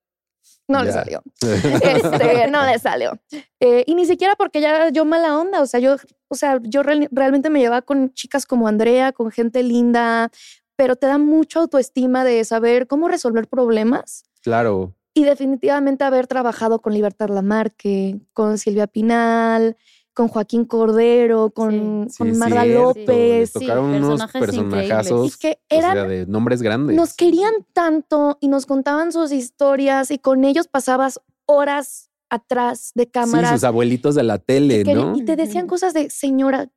[0.69, 1.23] no le salió.
[1.43, 3.19] Este, no le salió.
[3.61, 5.61] Eh, y ni siquiera porque ya yo mala onda.
[5.61, 5.97] O sea, yo,
[6.29, 10.31] o sea, yo real- realmente me llevaba con chicas como Andrea, con gente linda,
[10.77, 14.25] pero te da mucho autoestima de saber cómo resolver problemas.
[14.43, 14.95] claro.
[15.17, 19.77] Y definitivamente haber trabajado con Libertad Lamarque, con Silvia Pinal,
[20.15, 23.07] con Joaquín Cordero, con, Sí, con cierto, López.
[23.09, 26.97] Les Sí, tocaron unos personajes personajazos Y que o sea, eran, de nombres grandes.
[26.97, 33.05] nos querían tanto y nos contaban sus historias y con ellos pasabas horas atrás de
[33.05, 33.51] sí, cámaras.
[33.53, 35.17] sus abuelitos de la tele, que- ¿no?
[35.17, 36.69] Y te decían cosas de, señora,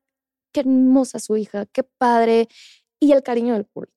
[0.53, 2.47] qué hermosa su hija, qué padre.
[2.99, 3.93] Y el cariño del público.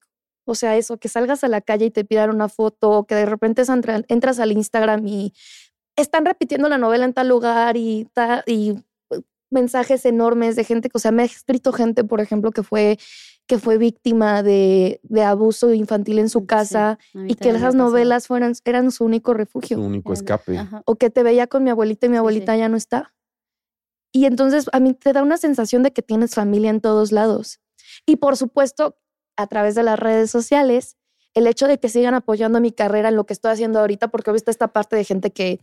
[0.46, 3.14] O sea, eso, que salgas a la calle y te pidan una foto, o que
[3.14, 5.33] de repente entra- entras al Instagram y
[5.96, 8.74] están repitiendo la novela en tal lugar y, ta- y
[9.51, 12.99] mensajes enormes de gente, que- o sea, me ha escrito gente, por ejemplo, que fue,
[13.47, 18.53] que fue víctima de, de abuso infantil en su casa y que esas novelas fueran,
[18.65, 20.57] eran su único refugio Su único escape.
[20.59, 20.83] ajá.
[20.87, 22.59] o que te veía con mi abuelita y mi abuelita sí.
[22.61, 23.13] ya no está.
[24.13, 27.61] Y entonces a mí te da una sensación de que tienes familia en todos lados.
[28.07, 28.97] Y por supuesto,
[29.37, 30.97] a través de las redes sociales,
[31.35, 34.33] el hecho de que sigan apoyando mi carrera en lo que estoy haciendo ahorita, porque
[34.33, 35.61] viste esta parte de gente que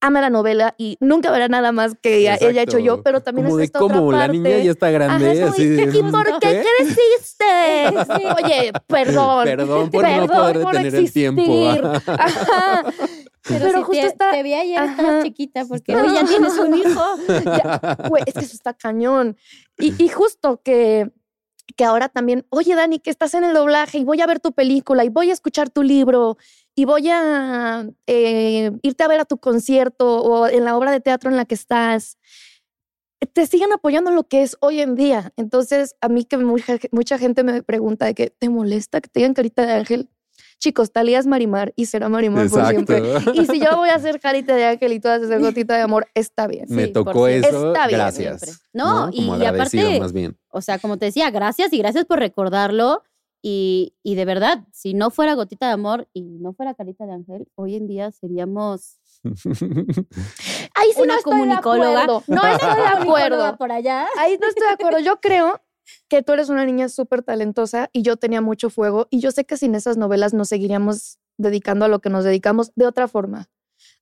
[0.00, 3.20] ama la novela y nunca verá nada más que ella, ella ha hecho yo, pero
[3.20, 4.32] también Como está de esta otra cómo la parte.
[4.38, 5.24] niña ya está grande.
[5.26, 7.44] Ajá, es como, así ¿y de, ¿Y por qué creciste?
[8.44, 9.44] Oye, perdón.
[9.44, 11.42] Perdón por no Perdón poder por detener el tiempo.
[11.42, 11.86] existir.
[12.06, 12.82] Ajá.
[13.42, 16.58] Pero, Pero si justo te, está- te vi ayer, estabas chiquita, porque hoy ya tienes
[16.58, 17.02] un hijo.
[18.08, 19.36] Güey, es que eso está cañón.
[19.78, 21.10] Y, y justo que,
[21.76, 24.52] que ahora también, oye, Dani, que estás en el doblaje y voy a ver tu
[24.52, 26.36] película y voy a escuchar tu libro
[26.80, 31.00] y voy a eh, irte a ver a tu concierto o en la obra de
[31.00, 32.16] teatro en la que estás.
[33.34, 35.34] Te siguen apoyando en lo que es hoy en día.
[35.36, 39.20] Entonces, a mí que mucha, mucha gente me pregunta de que te molesta que te
[39.20, 40.08] digan carita de ángel.
[40.58, 42.96] Chicos, Talía es Marimar y será Marimar por siempre.
[42.96, 43.32] Exacto.
[43.34, 45.76] Y si yo voy a hacer carita de ángel y tú vas a hacer gotita
[45.76, 46.64] de amor, está bien.
[46.70, 47.74] Me Sí, tocó eso.
[47.74, 48.62] Está bien, gracias.
[48.72, 50.38] No, y- Como y aparte- más bien.
[50.48, 53.02] O sea, como te decía, gracias y gracias por recordarlo.
[53.42, 57.12] Y, y de verdad, si no fuera Gotita de Amor y no fuera Carita de
[57.12, 58.98] Ángel, hoy en día seríamos
[60.74, 61.90] Ahí sí una no estoy comunicóloga.
[61.90, 62.22] de acuerdo.
[62.28, 63.00] No estoy de comunicóloga
[63.48, 63.56] acuerdo.
[63.58, 64.06] por allá.
[64.18, 64.98] Ahí no estoy de acuerdo.
[65.00, 65.60] Yo creo
[66.08, 69.44] que tú eres una niña súper talentosa y yo tenía mucho fuego y yo sé
[69.44, 73.48] que sin esas novelas nos seguiríamos dedicando a lo que nos dedicamos de otra forma.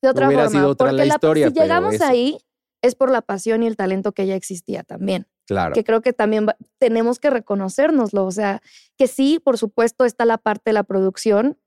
[0.02, 0.58] De otra Hubiera forma.
[0.60, 2.04] sido otra porque la historia, si llegamos eso.
[2.04, 2.38] ahí
[2.82, 5.26] es por la pasión y el talento que ya existía también.
[5.48, 5.74] Claro.
[5.74, 8.24] que creo que también va- tenemos que reconocérnoslo.
[8.26, 8.60] O sea,
[8.96, 11.58] que sí, por supuesto, está la parte de la producción,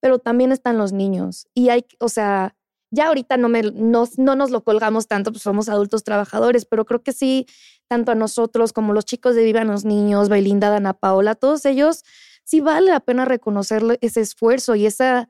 [0.00, 1.46] pero también están los niños.
[1.54, 2.56] Y hay, o sea,
[2.90, 6.86] ya ahorita no, me, no, no nos lo colgamos tanto, pues somos adultos trabajadores, pero
[6.86, 7.44] creo que sí,
[7.86, 12.04] tanto a nosotros como los chicos de Vivan los Niños, Belinda, Dana Paola, todos ellos,
[12.44, 15.28] sí vale la pena reconocerle ese esfuerzo y esa...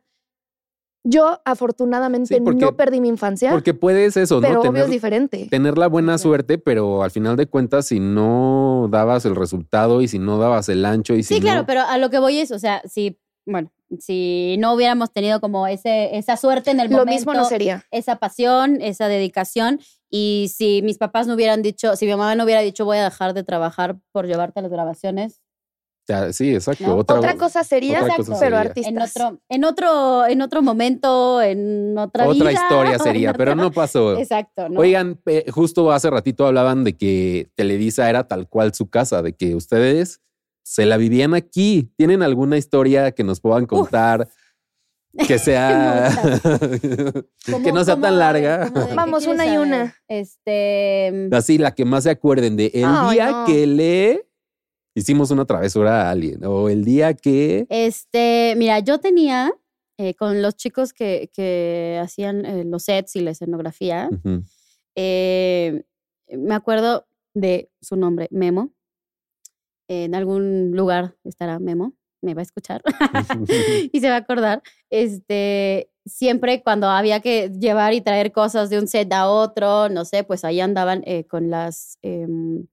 [1.10, 4.60] Yo afortunadamente Sí, porque- no perdí mi infancia, Porque puedes eso, pero ¿no?
[4.60, 5.46] obvio es Tener, diferente.
[5.50, 10.08] tener la buena suerte, pero al final de cuentas, si no dabas el resultado y
[10.08, 12.50] si no dabas el ancho y si Sí, claro, pero a lo que voy es,
[12.52, 16.98] o sea, si, bueno, si no hubiéramos tenido como ese, esa suerte en el Lo
[16.98, 17.86] momento, mismo no sería.
[17.90, 22.44] esa pasión, esa dedicación, y si mis papás no hubieran dicho, si mi mamá no
[22.44, 25.40] hubiera dicho voy a dejar de trabajar por llevarte a las grabaciones,
[26.32, 26.84] sí, exacto.
[26.86, 26.96] ¿No?
[26.96, 28.60] Otra, Otra cosa sería, otra cosa pero sería.
[28.60, 28.90] artistas.
[28.90, 33.62] en otro, en otro, en otro momento, en otra, otra vida, historia sería, pero otra-
[33.64, 34.16] no pasó.
[34.18, 34.80] Exacto, ¿no?
[34.80, 39.34] Oigan, eh, justo hace ratito hablaban de que Televisa era tal cual su casa, de
[39.34, 40.20] que ustedes
[40.64, 41.92] se la vivían aquí.
[41.96, 44.28] ¿Tienen alguna historia que nos puedan contar?
[45.26, 46.10] Que sea.
[46.82, 48.70] que ¿Cómo- no sea tan larga.
[48.94, 49.94] Vamos, una y una.
[50.06, 51.28] Este.
[51.32, 53.44] Así, la que más se acuerden de el día no.
[53.46, 54.27] que le
[54.98, 57.66] hicimos una travesura a alguien o el día que.
[57.70, 59.52] Este, mira, yo tenía
[60.00, 64.08] eh, con los chicos que, que hacían eh, los sets y la escenografía,
[64.94, 65.82] eh,
[66.28, 68.72] me acuerdo de su nombre, Memo.
[69.88, 72.82] En algún lugar estará Memo, me va a escuchar
[73.92, 74.62] y se va a acordar.
[74.88, 80.04] Este, siempre cuando había que llevar y traer cosas de un set a otro, no
[80.04, 82.68] sé, pues ahí andaban con las, em,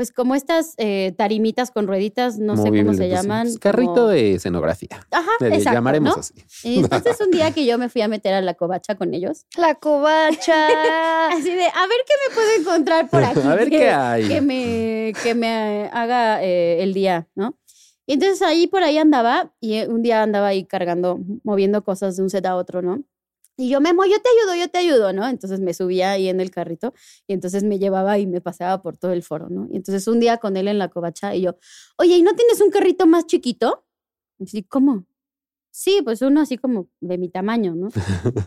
[0.00, 3.48] pues como estas eh, tarimitas con rueditas, no sé cómo se llaman.
[3.48, 4.88] pues, carrito como- de escenografía.
[5.10, 6.20] Ajá, Le exacto, llamaremos ¿no?
[6.20, 6.32] así.
[6.66, 9.44] Y entonces un día que yo me fui a meter a la covacha con ellos,
[9.58, 11.28] La covacha.
[11.32, 13.40] así de, a ver qué me puedo encontrar por aquí.
[13.46, 14.26] a ver que, qué hay.
[14.26, 17.58] que me, que me haga eh, el día, ¿no?
[18.06, 22.22] Y entonces ahí por ahí andaba y un día andaba ahí cargando, moviendo cosas de
[22.22, 23.02] un set a otro, ¿no?
[23.60, 25.28] Y yo, Memo, yo te ayudo, yo te ayudo, ¿no?
[25.28, 26.94] Entonces me subía ahí en el carrito
[27.26, 29.68] y entonces me llevaba y me paseaba por todo el foro, ¿no?
[29.70, 31.56] Y entonces un día con él en la covacha y yo,
[31.98, 33.84] oye, ¿y no tienes un carrito más chiquito?
[34.38, 35.04] Y así, ¿cómo?
[35.70, 37.88] Sí, pues uno así como de mi tamaño, ¿no?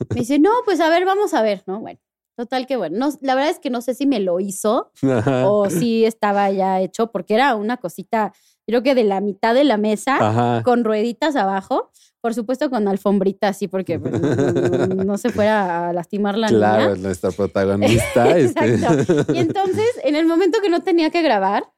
[0.10, 1.80] Me dice, no, pues a ver, vamos a ver, ¿no?
[1.80, 2.00] Bueno,
[2.36, 4.92] Total que bueno, no, la verdad es que no sé si me lo hizo
[5.46, 8.34] o si estaba ya hecho, porque era una cosita,
[8.68, 10.64] creo que de la mitad de la mesa, Ajá.
[10.64, 14.14] con rueditas abajo, por supuesto con alfombrita así, porque pues,
[15.06, 16.94] no, se fuera a lastimar la Claro, niña.
[16.94, 18.30] es nuestra protagonista.
[18.38, 18.74] este.
[18.76, 19.34] Exacto.
[19.34, 21.70] Y entonces, en el momento que no tenía que grabar,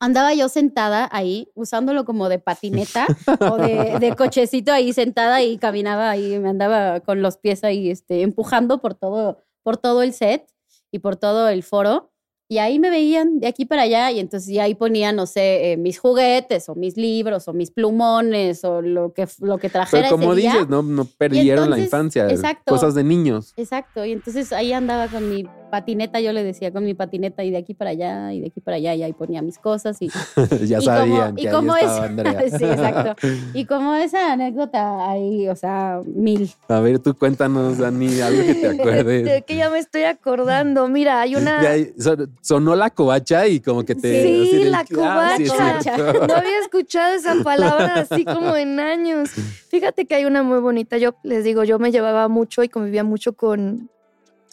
[0.00, 3.06] andaba yo sentada ahí, usándolo como de patineta
[3.40, 7.90] o de, de cochecito ahí sentada y caminaba ahí, me andaba con los pies ahí
[7.90, 10.46] este, empujando por todo, por todo el set
[10.90, 12.10] y por todo el foro.
[12.46, 15.72] Y ahí me veían de aquí para allá y entonces ya ahí ponían, no sé,
[15.72, 20.08] eh, mis juguetes o mis libros o mis plumones o lo que, lo que trajera
[20.08, 20.52] Pero como ese día.
[20.52, 22.28] dices, no, no perdieron la entonces, infancia.
[22.30, 22.72] exacto.
[22.74, 23.54] Cosas de niños.
[23.56, 27.50] Exacto, y entonces ahí andaba con mi patineta, yo le decía con mi patineta y
[27.50, 30.08] de aquí para allá y de aquí para allá y ahí ponía mis cosas y
[30.66, 32.44] ya y sabían como- que y ahí como estaba es- Andrea.
[32.58, 33.26] Sí, exacto.
[33.54, 36.50] y como esa anécdota ahí, o sea, mil.
[36.68, 39.44] A ver, tú cuéntanos, Dani, algo que te De acuerdes.
[39.44, 40.86] que ya me estoy acordando.
[40.88, 41.60] Mira, hay una.
[41.60, 41.92] De ahí,
[42.40, 44.22] sonó la covacha y como que te.
[44.22, 45.96] Sí, de- la ah, sí, covacha.
[45.96, 49.30] No había escuchado esa palabra así como en años.
[49.68, 50.98] Fíjate que hay una muy bonita.
[50.98, 53.90] Yo les digo, yo me llevaba mucho y convivía mucho con,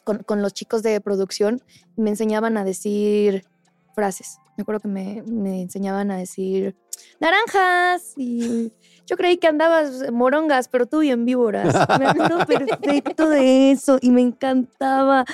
[0.04, 1.62] con, con los chicos de producción.
[1.96, 3.44] Me enseñaban a decir
[3.96, 4.40] frases.
[4.58, 6.76] Me acuerdo que me, me enseñaban a decir
[7.20, 8.72] naranjas y
[9.06, 11.74] yo creí que andabas morongas, pero tú bien víboras.
[12.00, 15.26] Me acuerdo perfecto de eso y me encantaba.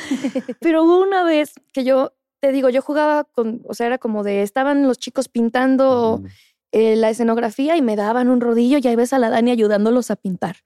[0.59, 4.23] Pero hubo una vez que yo, te digo, yo jugaba con, o sea, era como
[4.23, 6.23] de, estaban los chicos pintando
[6.71, 10.11] eh, la escenografía y me daban un rodillo y ahí ves a la Dani ayudándolos
[10.11, 10.57] a pintar.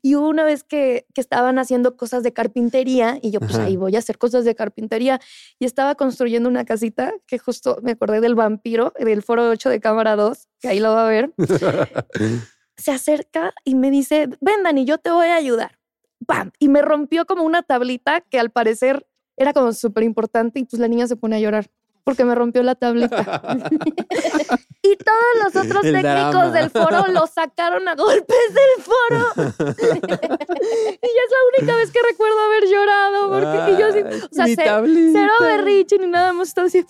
[0.00, 3.64] Y una vez que, que estaban haciendo cosas de carpintería y yo pues Ajá.
[3.64, 5.20] ahí voy a hacer cosas de carpintería
[5.58, 9.80] y estaba construyendo una casita que justo me acordé del vampiro del foro 8 de
[9.80, 11.32] cámara 2, que ahí lo va a ver.
[12.76, 15.78] Se acerca y me dice, ven Dani, yo te voy a ayudar.
[16.26, 16.50] ¡Pam!
[16.58, 20.80] Y me rompió como una tablita que al parecer era como súper importante y pues
[20.80, 21.70] la niña se pone a llorar
[22.04, 23.18] porque me rompió la tablita.
[24.82, 26.50] y todos los otros El técnicos drama.
[26.52, 29.28] del foro lo sacaron a golpes del foro.
[29.36, 34.34] y ya es la única vez que recuerdo haber llorado porque y yo así, o
[34.34, 35.18] sea, mi ce- tablita.
[35.20, 36.84] cero berrinche ni nada, hemos estado así.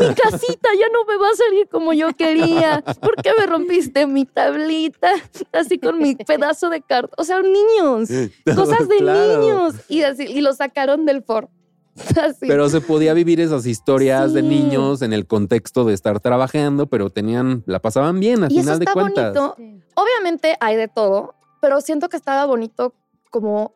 [0.00, 2.82] Mi casita ya no me va a salir como yo quería.
[3.02, 5.10] ¿Por qué me rompiste mi tablita?
[5.52, 7.12] Así con mi pedazo de carta.
[7.18, 8.08] O sea, niños,
[8.56, 9.38] cosas de Claro.
[9.40, 9.74] niños.
[9.90, 11.50] Y así, y lo sacaron del foro.
[12.20, 12.46] Así.
[12.46, 17.10] Pero se podía vivir esas historias de niños en el contexto de estar trabajando, pero
[17.10, 19.34] tenían, la pasaban bien a y eso final de cuentas.
[19.34, 19.82] bonito.
[19.94, 22.94] Obviamente hay de todo, pero siento que estaba bonito
[23.30, 23.72] como,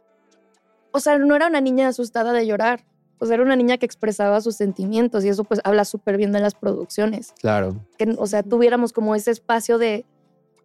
[0.91, 2.85] o sea, no era una niña asustada de llorar.
[3.21, 6.31] O sea, era una niña que expresaba sus sentimientos y eso pues habla súper bien
[6.33, 7.35] de las producciones.
[7.41, 7.85] Claro.
[7.97, 10.07] que, o sea, tuviéramos como ese espacio de,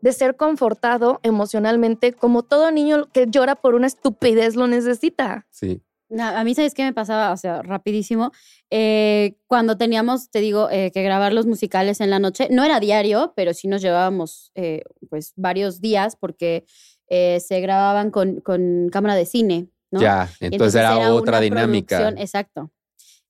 [0.01, 5.47] de ser confortado emocionalmente, como todo niño que llora por una estupidez lo necesita.
[5.49, 5.81] Sí.
[6.19, 7.31] A mí, ¿sabes qué me pasaba?
[7.31, 8.31] O sea, rapidísimo.
[8.69, 12.79] Eh, cuando teníamos, te digo, eh, que grabar los musicales en la noche, no era
[12.79, 16.65] diario, pero sí nos llevábamos eh, pues varios días porque
[17.09, 20.01] se grababan con, con cámara de cine, ¿no?
[20.01, 22.09] Ya, entonces, era, otra una dinámica.
[22.17, 22.71] Exacto.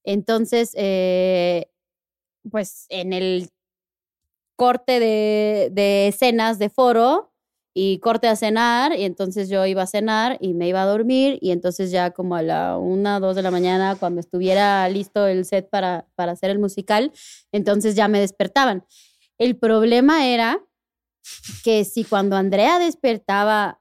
[0.06, 0.72] Entonces,
[2.50, 3.50] pues en el
[4.56, 7.33] corte de, de escenas de foro
[7.74, 11.40] y corte a cenar, y entonces yo iba a cenar y me iba a dormir,
[11.42, 15.46] y entonces ya como a la una, dos de la mañana, cuando estuviera listo el
[15.46, 17.12] set para, para hacer el musical,
[17.52, 18.86] entonces ya me despertaban.
[19.38, 20.62] El problema era
[21.64, 23.80] que si cuando Andrea despertaba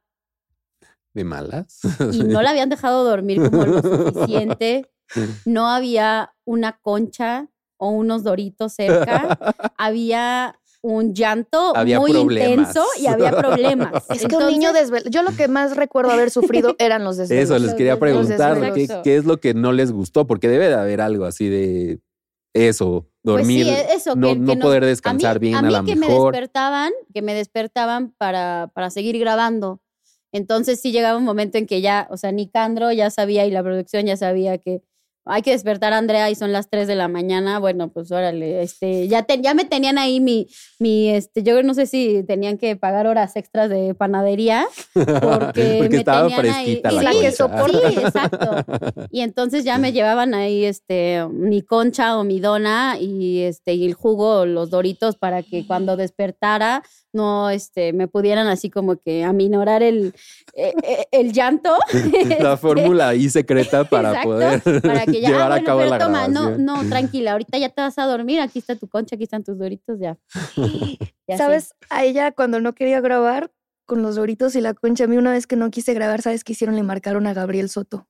[1.14, 1.80] ¿De malas?
[2.12, 4.88] y no la habían dejado dormir como lo suficiente.
[5.44, 9.38] No había una concha o unos doritos cerca.
[9.76, 12.48] Había un llanto Había muy problemas.
[12.68, 14.04] intenso y había problemas.
[14.10, 15.08] Es que un niño desvelado.
[15.10, 17.44] Yo lo que más recuerdo haber sufrido eran los desvelos.
[17.44, 18.72] Eso les quería preguntar,
[19.04, 20.26] ¿qué, es lo que no les gustó?
[20.26, 22.00] Porque debe de haber algo así de
[22.54, 25.54] eso, dormir, Pues sí, eso, no, que- no que nos- poder a mí, descansar bien
[25.54, 29.80] a a, mí la que me despertaban, que me despertaban para, para seguir grabando.
[30.32, 33.62] Entonces sí llegaba un momento en que ya, o sea, Nicandro ya sabía y la
[33.62, 34.82] producción ya sabía que
[35.24, 37.58] hay que despertar a Andrea y son las 3 de la mañana.
[37.58, 41.74] Bueno, pues órale, este, ya, te- ya me tenían ahí mi, mi, este, yo no
[41.74, 46.88] sé si tenían que pagar horas extras de panadería porque, Porque me estaba tenían fresquita
[46.88, 46.96] ahí.
[47.02, 48.64] la Sí, que soporte, Sí, exacto.
[49.10, 53.86] Y entonces ya me llevaban ahí este mi concha o mi dona y este y
[53.86, 56.82] el jugo o los doritos para que cuando despertara
[57.12, 60.14] no este me pudieran así como que aminorar el
[60.54, 61.76] eh, eh, el llanto.
[61.92, 62.08] la
[62.52, 65.98] Este, fórmula ahí secreta para exacto, poder para que ya ah, a cabo pero la
[65.98, 66.64] toma, no grabación.
[66.64, 69.58] no tranquila, ahorita ya te vas a dormir, aquí está tu concha, aquí están tus
[69.58, 70.18] doritos ya.
[71.28, 71.38] Ya.
[71.38, 71.72] ¿Sabes?
[71.88, 73.52] A ella cuando no quería grabar
[73.86, 76.42] con los doritos y la concha, a mí una vez que no quise grabar, ¿sabes
[76.42, 76.74] qué hicieron?
[76.74, 78.08] Le marcaron a Gabriel Soto.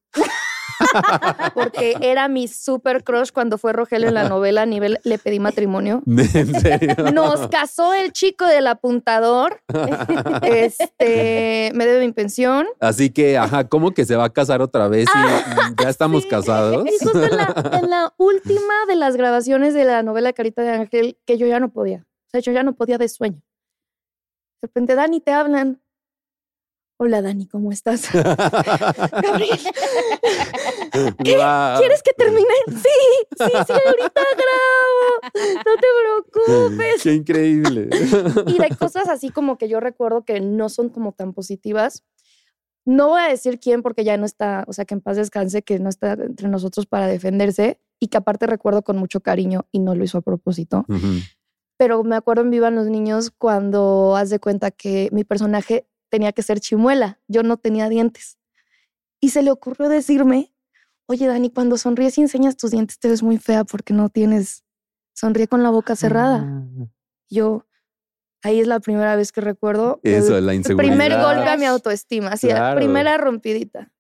[1.55, 5.39] porque era mi super crush cuando fue Rogelio en la novela a nivel le pedí
[5.41, 6.03] matrimonio.
[6.07, 6.97] ¿En serio?
[7.13, 9.63] Nos casó el chico del apuntador.
[10.43, 12.67] Este, me debe mi pensión.
[12.81, 16.29] Así que, ajá, ¿cómo que se va a casar otra vez y ya estamos Sí.
[16.29, 16.85] casados?
[16.87, 20.71] Y justo en la, en la última de las grabaciones de la novela Carita de
[20.71, 21.99] Ángel, que yo ya no podía.
[22.27, 23.43] O sea, yo ya no podía de sueño.
[24.63, 25.82] De repente, Dani, te hablan.
[27.05, 28.13] Hola, Dani, ¿cómo estás?
[28.13, 29.59] Gabriel,
[31.19, 31.81] Guau.
[31.81, 32.55] ¿quieres que termine?
[32.69, 33.01] Sí,
[33.39, 35.09] sí, sí, ahorita grabo.
[35.57, 37.03] No te preocupes.
[37.03, 37.91] Qué increíble.
[38.47, 42.05] Y de cosas así como que yo recuerdo que no son como tan positivas.
[42.85, 45.63] No voy a decir quién porque ya no está, o sea, que en paz descanse,
[45.63, 49.81] que no está entre nosotros para defenderse y que aparte recuerdo con mucho cariño y
[49.81, 50.87] no lo hizo a propósito.
[51.79, 56.33] Pero me acuerdo en Vivan los Niños cuando haz de cuenta que mi personaje tenía
[56.33, 58.39] que ser chimuela, yo no tenía dientes.
[59.19, 60.55] Y se le ocurrió decirme,
[61.07, 64.63] oye Dani, cuando sonríes y enseñas tus dientes te ves muy fea porque no tienes,
[65.15, 66.45] sonríe con la boca cerrada.
[66.45, 66.67] Ah.
[67.31, 67.67] Yo,
[68.43, 70.01] ahí es la primera vez que recuerdo.
[70.03, 70.91] el Eso, la inseguridad.
[70.91, 73.91] primer golpe a mi autoestima, así, la primera rompidita.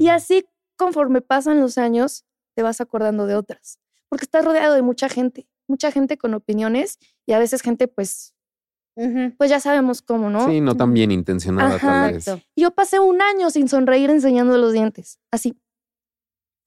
[0.00, 0.44] Y así,
[0.76, 2.24] conforme pasan los años,
[2.56, 6.98] te vas acordando de otras, porque estás rodeado de mucha gente, mucha gente con opiniones
[7.24, 8.34] y a veces gente, pues,
[9.38, 10.46] Pues ya sabemos cómo, ¿no?
[10.48, 11.86] Sí, no tan bien intencionada Ajá.
[11.88, 12.28] tal vez.
[12.28, 12.46] Exacto.
[12.56, 15.58] Yo pasé un año sin sonreír enseñando los dientes, así.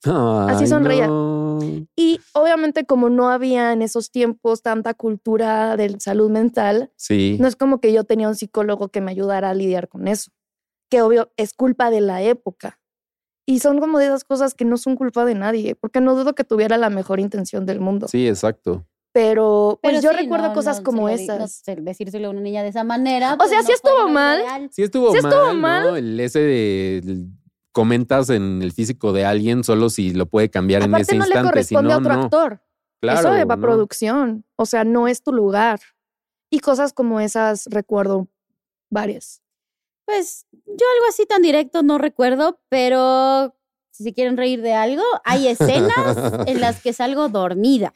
[0.03, 1.07] Así sonreía.
[1.07, 1.59] no.
[1.95, 7.38] Y obviamente como no había en esos tiempos tanta cultura de salud mental, Sí.
[7.39, 10.32] no es como que yo tenía un psicólogo que me ayudara a lidiar con eso,
[10.91, 12.80] que obvio es culpa de la época.
[13.47, 16.34] Y son como de esas cosas que no son culpa de nadie, porque no dudo
[16.36, 18.07] que tuviera la mejor intención del mundo.
[18.07, 18.86] Sí, exacto.
[19.16, 21.51] Pero pues Pero yo sí, recuerdo no, cosas no como se di- no esas.
[21.63, 23.38] sé, decírselo a una niña de esa manera.
[23.39, 24.39] O sea, pues, sí no fue estuvo mal.
[24.41, 24.70] ideal.
[24.74, 25.59] Sí estuvo Sí mal, estuvo ¿no?
[25.61, 25.97] mal.
[25.97, 27.28] El ese de el-
[27.72, 31.24] comentas en el físico de alguien solo si lo puede cambiar en Aparte ese no
[31.26, 32.24] le instante, si corresponde no, a otro no.
[32.24, 32.61] actor.
[33.01, 33.61] Claro, Eso ¿no?
[33.61, 34.45] producción.
[34.57, 35.80] O sea, no es tu lugar.
[36.49, 38.28] Y cosas como esas recuerdo
[38.89, 39.41] varias.
[40.05, 43.55] Pues yo algo así tan directo no recuerdo, pero
[43.91, 45.88] si se quieren reír de algo, hay escenas
[46.47, 47.93] en las que salgo dormida.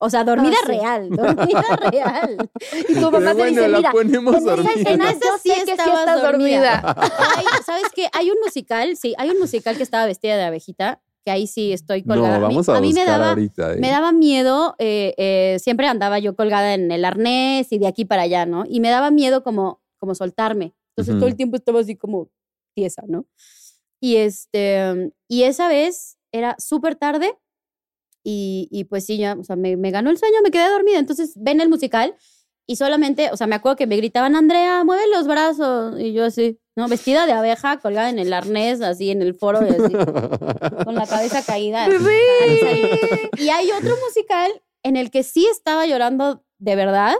[0.00, 0.72] O sea, dormida Ah, sí.
[0.72, 2.50] real, dormida real.
[2.88, 5.48] Y tu mamá Pero te dice, bueno, mira, ponemos en esa escena En yo sí
[5.50, 6.80] sé que sí estás dormida.
[6.82, 7.62] dormida.
[7.66, 8.08] ¿Sabes qué?
[8.12, 11.72] Hay un musical, sí, hay un musical que estaba vestida de abejita, que ahí sí
[11.72, 12.38] estoy No, colgada.
[12.38, 13.74] Mí- vamos a, a mí me daba, ahorita.
[13.74, 13.76] ¿eh?
[13.80, 18.04] me daba miedo, eh, eh, siempre andaba yo colgada en el arnés y de aquí
[18.04, 18.64] para allá, ¿no?
[18.68, 20.74] Y me daba miedo como, como soltarme.
[20.90, 21.20] Entonces Ujú.
[21.20, 22.28] todo el tiempo estaba así como
[22.74, 23.26] tiesa, ¿no?
[24.00, 27.36] Y, este, y esa vez era súper tarde
[28.30, 30.98] y, y pues sí, ya, o sea, me, me ganó el sueño, me quedé dormida.
[30.98, 32.14] Entonces ven el musical
[32.66, 35.98] y solamente, o sea, me acuerdo que me gritaban, Andrea, mueve los brazos.
[35.98, 36.88] Y yo así, ¿no?
[36.88, 39.94] Vestida de abeja, colgada en el arnés, así en el foro, y así,
[40.84, 41.88] con la cabeza caída.
[43.38, 44.52] y hay otro musical
[44.82, 47.14] en el que sí estaba llorando de verdad.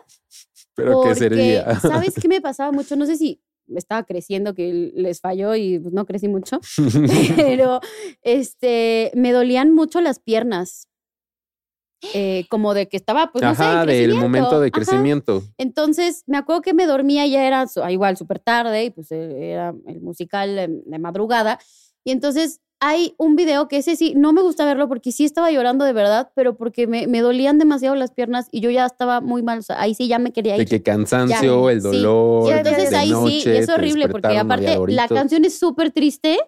[0.75, 1.75] Pero qué porque, sería.
[1.81, 2.97] ¿Sabes qué me pasaba mucho?
[2.97, 3.43] No sé si
[3.75, 6.61] estaba creciendo, que les falló y pues, no crecí mucho,
[7.37, 7.81] pero
[8.23, 10.88] este, me dolían mucho las piernas.
[12.15, 14.73] Eh, como de que estaba, pues no sé, Ajá, del momento de Ajá.
[14.73, 15.43] crecimiento.
[15.59, 19.51] Entonces, me acuerdo que me dormía, ya era su- igual súper tarde, y pues eh,
[19.53, 21.59] era el musical de, de madrugada.
[22.05, 25.51] Y entonces hay un video que ese sí, no me gusta verlo porque sí estaba
[25.51, 29.21] llorando de verdad, pero porque me, me dolían demasiado las piernas y yo ya estaba
[29.21, 29.59] muy mal.
[29.59, 30.69] O sea, ahí sí ya me quería De ir.
[30.69, 31.89] que cansancio, Ya, el sí.
[31.89, 32.49] dolor.
[32.49, 35.91] Y entonces de ahí sí, noche, y es horrible porque aparte la canción es súper
[35.91, 36.39] triste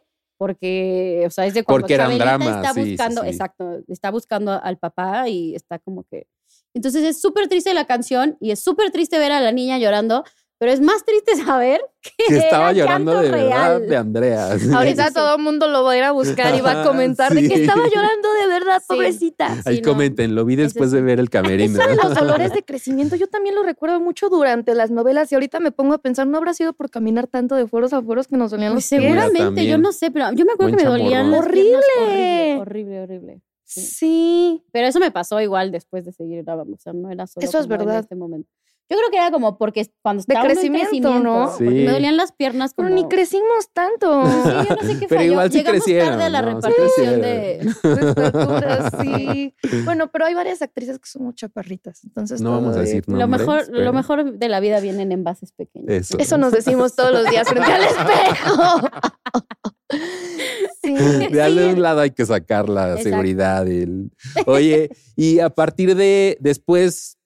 [0.40, 3.28] porque, o sea, es de cuando Porque eran Chabelita dramas, está sí, sí, buscando, sí.
[3.28, 6.28] exacto, está buscando al papá y está como que...
[6.72, 10.24] Entonces es súper triste la canción y es súper triste ver a la niña llorando,
[10.60, 14.48] pero es más triste saber que, Que estaba era llorando llanto de verdad de Andrea.
[14.76, 15.14] Ahorita Sí.
[15.14, 17.54] todo el mundo lo va a ir a buscar y va a comentar de que
[17.62, 18.84] estaba llorando de verdad, Sí.
[18.88, 19.52] pobrecita.
[19.64, 19.90] Ahí Sí, no.
[19.92, 21.80] comenten, lo vi después de ver el camerino.
[21.80, 25.34] Eso de los dolores de crecimiento, yo también lo recuerdo mucho durante las novelas y
[25.34, 28.28] ahorita me pongo a pensar, ¿no habrá sido por caminar tanto de foros a foros
[28.28, 29.02] que nos dolían Pues los pies?
[29.14, 31.78] seguramente, yo no sé, pero yo me acuerdo Buen que me dolían las ¡Horrible!
[32.02, 33.40] horrible, horrible, horrible.
[33.64, 33.80] Sí.
[33.80, 34.64] Sí.
[34.72, 37.58] Pero eso me pasó igual después de seguir grabando, o sea, no era solo Eso
[37.58, 38.00] es como en verdad.
[38.00, 38.50] este momento.
[38.90, 41.50] Yo creo que era como porque cuando De estaba uno en crecimiento, ¿no?
[41.56, 41.84] porque Sí.
[41.86, 42.88] me dolían las piernas como...
[42.88, 44.24] Pero ni crecimos tanto.
[44.26, 45.32] Sí, yo no sé qué Pero falló.
[45.32, 46.60] igual sí Llegamos crecieron, tarde a la ¿no?
[46.60, 47.58] Sí repartición de...
[47.82, 49.54] Desperturas, sí.
[49.84, 53.04] Bueno, pero hay varias actrices que son muy chaparritas, entonces No vamos a decir.
[53.06, 55.88] Lo nombres, mejor, pero lo mejor de la vida viene en envases pequeños.
[55.88, 56.18] Eso.
[56.18, 58.90] Eso nos decimos todos los días frente al espejo.
[60.82, 60.94] Sí.
[60.94, 61.38] De Sí.
[61.38, 63.02] algún lado hay que sacar la Exacto.
[63.10, 63.68] seguridad.
[63.68, 64.10] el-
[64.46, 67.18] Oye, y a partir de después,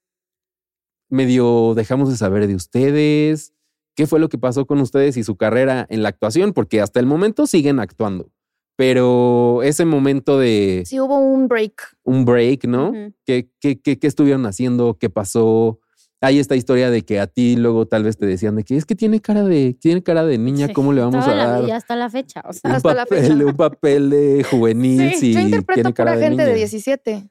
[1.15, 3.53] medio dejamos de saber de ustedes.
[3.97, 6.53] ¿Qué fue lo que pasó con ustedes y su carrera en la actuación?
[6.53, 8.31] Porque hasta el momento siguen actuando.
[8.77, 11.97] Pero ese momento de Sí, hubo un break.
[12.03, 12.93] un break, ¿no?
[13.25, 14.99] ¿Qué, qué, qué, qué estuvieron haciendo?
[14.99, 15.79] ¿Qué pasó?
[16.21, 18.85] Hay esta historia de que a ti luego tal vez te decían de que es
[18.87, 21.65] que tiene cara de, tiene cara de niña, Sí, ¿cómo le vamos a la dar?
[21.65, 22.43] vida hasta la fecha.
[22.49, 23.45] O sea, un hasta la papel, fecha.
[23.47, 26.53] un papel de juvenil Sí, si yo interpreto tiene cara pura de gente niña.
[26.55, 27.31] de 17.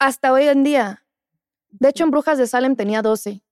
[0.00, 1.04] Hasta hoy en día.
[1.70, 3.42] De hecho, en Brujas de Salem tenía 12.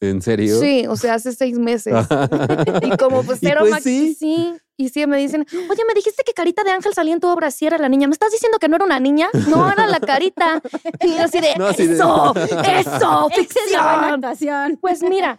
[0.00, 0.58] ¿En serio?
[0.58, 1.94] Sí, o sea, hace seis meses.
[2.82, 4.14] y como pues cero pues sí.
[4.18, 4.52] sí.
[4.76, 7.52] Y sí me dicen, oye, me dijiste que Carita de Ángel salía en tu obra,
[7.52, 8.08] sí era la niña.
[8.08, 9.28] ¿Me estás diciendo que no era una niña?
[9.48, 10.60] No, era la Carita.
[11.00, 14.78] Y así de, No, así de- eso, eso, es ficción.
[14.80, 15.36] Pues mira,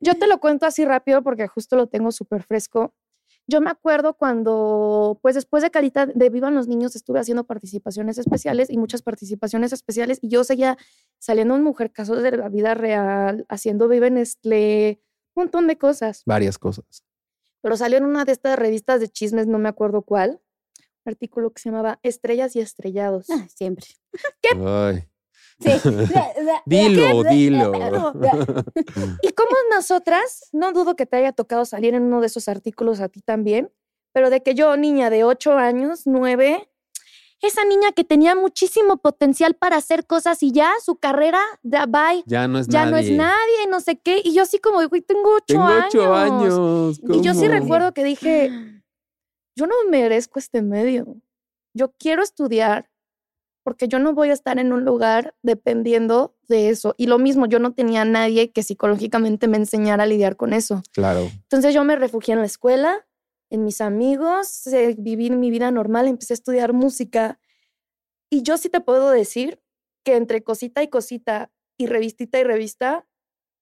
[0.00, 2.92] yo te lo cuento así rápido porque justo lo tengo súper fresco.
[3.48, 8.18] Yo me acuerdo cuando, pues después de Carita de Vivan los Niños, estuve haciendo participaciones
[8.18, 10.78] especiales y muchas participaciones especiales y yo seguía
[11.18, 15.02] saliendo en Mujer Casos de la Vida Real, haciendo Nestlé,
[15.34, 16.22] un montón de cosas.
[16.24, 17.04] Varias cosas.
[17.62, 20.40] Pero salió en una de estas revistas de chismes, no me acuerdo cuál,
[21.04, 23.28] un artículo que se llamaba Estrellas y Estrellados.
[23.30, 23.86] Ah, Siempre.
[24.66, 25.08] Ay.
[25.62, 25.70] Sí.
[26.66, 27.72] Dilo, dilo.
[29.22, 33.00] Y como nosotras, no dudo que te haya tocado salir en uno de esos artículos
[33.00, 33.70] a ti también,
[34.12, 36.68] pero de que yo, niña de 8 años, 9,
[37.40, 42.22] esa niña que tenía muchísimo potencial para hacer cosas y ya su carrera, ya, bye,
[42.26, 43.16] Ya no es ya no es nadie.
[43.16, 44.20] nadie, no sé qué.
[44.22, 45.94] Y yo así como, güey, tengo 8 Tengo años.
[45.94, 47.00] ocho años.
[47.10, 48.50] Y yo sí recuerdo que dije,
[49.56, 51.16] yo no merezco este medio.
[51.74, 52.90] Yo quiero estudiar
[53.62, 56.94] porque yo no voy a estar en un lugar dependiendo de eso.
[56.98, 60.52] Y lo mismo, yo no tenía a nadie que psicológicamente me enseñara a lidiar con
[60.52, 60.82] eso.
[60.92, 61.30] Claro.
[61.42, 63.06] Entonces yo me refugié en la escuela,
[63.50, 67.38] en mis amigos, eh, viví mi vida normal, empecé a estudiar música.
[68.30, 69.60] Y yo sí te puedo decir
[70.04, 73.06] que entre cosita y cosita y revistita y revista,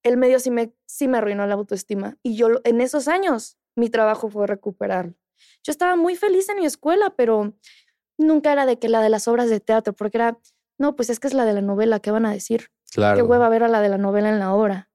[0.02, 2.18] el medio sí me, sí me arruinó la autoestima.
[2.22, 5.14] Y yo en esos años mi trabajo fue recuperarlo.
[5.62, 7.54] Yo estaba muy feliz en mi escuela, pero
[8.20, 10.38] nunca era de que la de las obras de teatro, porque era,
[10.78, 12.68] no, pues es que es la de la novela, ¿qué van a decir?
[12.92, 13.16] Claro.
[13.16, 14.90] qué hueva ver a la de la novela en la obra.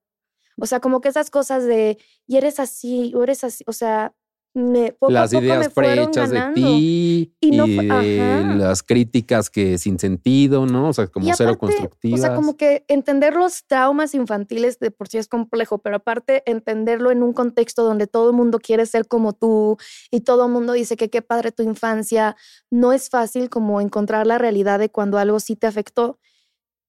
[0.58, 4.14] O sea, como que esas cosas de, y eres así, o eres así, o sea,
[4.56, 9.50] me, poco las a poco ideas me prehechas de ti Y no de las críticas
[9.50, 10.88] que sin sentido, ¿no?
[10.88, 12.20] O sea, como cero constructivas.
[12.20, 16.42] O sea, como que entender los traumas infantiles de por sí es complejo, pero aparte
[16.46, 19.76] entenderlo en un contexto donde todo el mundo quiere ser como tú
[20.10, 22.34] y todo el mundo dice que qué padre tu infancia,
[22.70, 26.18] no es fácil como encontrar la realidad de cuando algo sí te afectó,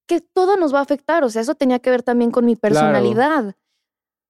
[0.08, 2.56] que todo nos va a afectar, o sea, eso tenía que ver también con mi
[2.56, 3.54] Claro.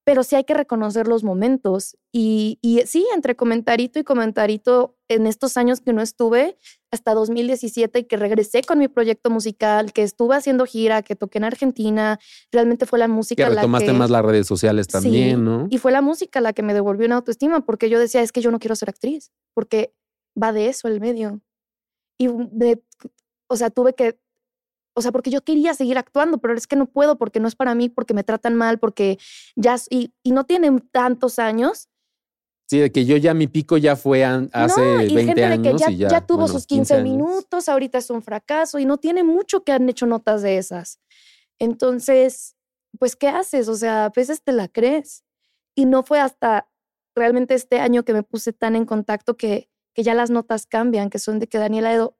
[0.08, 1.98] Pero sí hay que reconocer los momentos.
[2.14, 6.56] Y, y sí, entre comentarito y comentarito, en estos años que no estuve,
[6.92, 11.40] hasta 2017 y que regresé con mi proyecto musical, que estuve haciendo gira, que toqué
[11.40, 12.22] en Argentina,
[12.54, 13.94] realmente fue la música que la retomaste que...
[13.98, 15.68] más las redes sociales también, Sí, ¿no?
[15.70, 18.40] Y fue la música la que me devolvió una autoestima, porque yo decía, es que
[18.40, 19.94] yo no quiero ser actriz, porque
[20.42, 21.42] va de eso el medio.
[22.18, 24.18] Y o sea, tuve que,
[24.98, 27.56] o sea, porque yo quería seguir actuando, pero es que no puedo porque no es
[27.56, 29.20] para mí, porque me tratan mal, porque
[29.56, 31.88] ya, y, y no tienen tantos años.
[32.70, 35.42] Sí, de que yo ya mi pico ya fue an- hace no, y 20 gente
[35.42, 37.10] de que años ya, y ya, ya tuvo bueno, sus 15 15 años.
[37.10, 41.00] minutos, ahorita es un fracaso y no tiene mucho que han hecho notas de esas.
[41.60, 42.56] Entonces,
[43.00, 43.68] pues, ¿qué haces?
[43.68, 45.24] O sea, a veces te la crees.
[45.76, 46.68] Y no fue hasta
[47.16, 51.10] realmente este año que me puse tan en contacto que, que ya las notas cambian,
[51.10, 52.18] que son de que Daniela Edo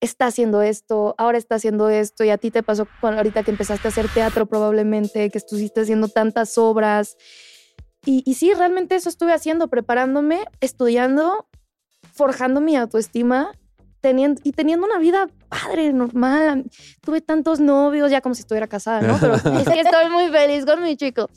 [0.00, 3.50] está haciendo esto, ahora está haciendo esto, y a ti te pasó con, ahorita que
[3.50, 7.16] empezaste a hacer teatro probablemente, que estuviste haciendo tantas obras.
[8.04, 11.48] Y, y sí, realmente eso estuve haciendo, preparándome, estudiando,
[12.12, 13.52] forjando mi autoestima
[14.08, 16.64] teniendo, y teniendo una vida padre, normal.
[17.02, 19.18] Tuve tantos novios, ya como si estuviera casada, ¿no?
[19.20, 21.28] Pero es que estoy muy feliz con mi chico.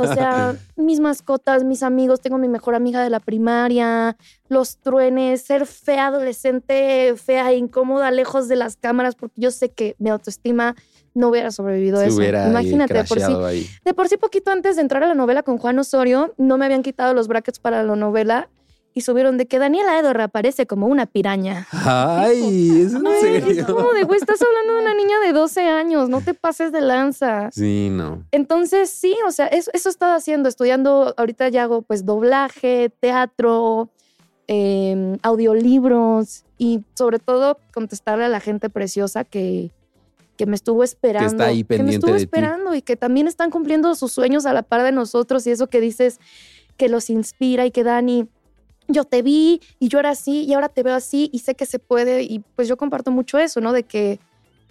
[0.00, 4.16] O sea, mis mascotas, mis amigos, tengo mi mejor amiga de la primaria,
[4.48, 9.70] los truenes, ser fea adolescente, fea e incómoda, lejos de las cámaras, porque yo sé
[9.70, 10.74] que mi autoestima
[11.12, 12.22] no hubiera sobrevivido a eso.
[12.22, 13.32] Imagínate, de por sí.
[13.32, 13.66] ahí.
[13.84, 16.64] De por sí, poquito antes de entrar a la novela con Juan Osorio, no me
[16.64, 18.48] habían quitado los brackets para la novela
[18.96, 21.66] y subieron de que Daniela Edo reaparece como una piraña.
[21.72, 23.60] Ay, ¿es en Ay, serio?
[23.62, 26.70] Es como de, güey, estás hablando de una niña de 12 años, no te pases
[26.70, 27.50] de lanza.
[27.50, 28.22] Sí, no.
[28.30, 32.90] Entonces, sí, o sea, eso, eso he estado haciendo, estudiando, ahorita ya hago pues doblaje,
[33.00, 33.90] teatro,
[34.46, 39.72] eh, audiolibros y sobre todo contestarle a la gente preciosa que,
[40.36, 41.28] que me estuvo esperando.
[41.28, 42.24] está ahí me pendiente estuvo de ti.
[42.24, 45.66] esperando y que también están cumpliendo sus sueños a la par de nosotros y eso
[45.68, 46.20] que dices
[46.76, 48.28] que los inspira y que Dani,
[48.88, 51.66] yo te vi y yo era así y ahora te veo así y sé que
[51.66, 53.72] se puede y pues yo comparto mucho eso, ¿no?
[53.72, 54.20] De que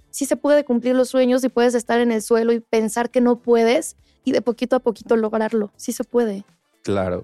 [0.09, 3.21] sí se puede cumplir los sueños y puedes estar en el suelo y pensar que
[3.21, 5.71] no puedes y de poquito a poquito lograrlo.
[5.75, 6.45] Sí se puede.
[6.83, 7.23] Claro.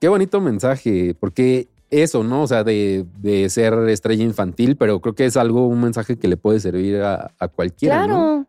[0.00, 2.42] Qué bonito mensaje, porque eso, ¿no?
[2.42, 6.26] O sea, de, de ser estrella infantil, pero creo que es algo, un mensaje que
[6.26, 7.98] le puede servir a, a cualquiera.
[7.98, 8.14] Claro.
[8.14, 8.46] ¿no?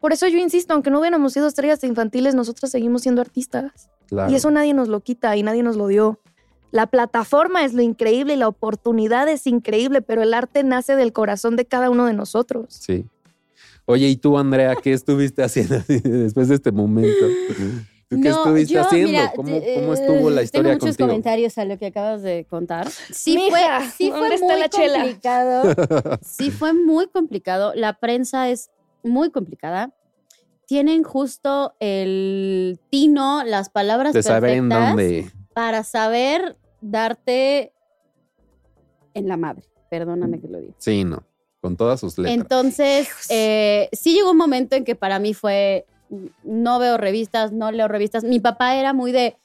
[0.00, 3.88] Por eso yo insisto, aunque no hubiéramos sido estrellas infantiles, nosotros seguimos siendo artistas.
[4.08, 4.30] Claro.
[4.30, 6.20] Y eso nadie nos lo quita y nadie nos lo dio.
[6.72, 11.12] La plataforma es lo increíble y la oportunidad es increíble, pero el arte nace del
[11.12, 12.66] corazón de cada uno de nosotros.
[12.68, 13.06] Sí.
[13.86, 17.26] Oye, ¿y tú, Andrea, qué estuviste haciendo después de este momento?
[18.08, 19.08] ¿Tú qué No, estuviste yo, haciendo?
[19.08, 19.48] mira, ¿Cómo,
[19.94, 21.08] estuvo la eh, historia Tengo muchos contigo?
[21.08, 22.88] comentarios a lo que acabas de contar.
[22.90, 25.74] Sí Mija, fue, sí ¿dónde fue está muy complicado.
[26.24, 27.72] Sí fue muy complicado.
[27.74, 28.70] La prensa es
[29.02, 29.92] muy complicada.
[30.66, 35.30] Tienen justo el tino, las palabras De saber en perfectas dónde.
[35.52, 37.72] Para saber darte
[39.14, 39.64] en la madre.
[39.90, 40.74] Perdóname que lo diga.
[40.78, 41.22] Sí, no.
[41.60, 42.36] Con todas sus letras.
[42.36, 45.84] Entonces, eh, sí llegó un momento en que para mí fue,
[46.42, 48.24] no veo revistas, no leo revistas.
[48.24, 49.36] Mi papá era muy de,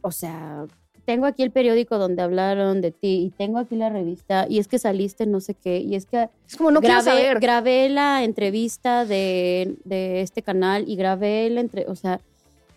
[0.00, 0.66] o sea,
[1.04, 4.68] tengo aquí el periódico donde hablaron de ti y tengo aquí la revista y es
[4.68, 7.40] que saliste no sé qué y es que Es como no quiero grabé, saber.
[7.40, 12.22] grabé la entrevista de, de este canal y grabé la entre, o sea,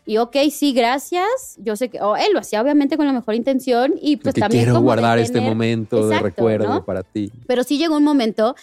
[0.08, 1.58] y ok, sí, gracias.
[1.58, 4.42] Yo sé que, oh, él lo hacía obviamente con la mejor intención y pues que
[4.42, 6.86] también quiero como guardar este tener- momento de recuerdo ¿no?
[6.86, 7.32] para ti.
[7.46, 8.56] pero sí llegó un momento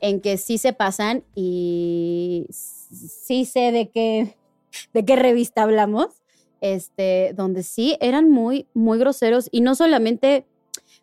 [0.00, 4.36] en que sí se pasan y sí sé de qué,
[4.92, 6.08] de qué revista hablamos,
[6.60, 10.44] este, donde sí eran muy, muy groseros y no solamente,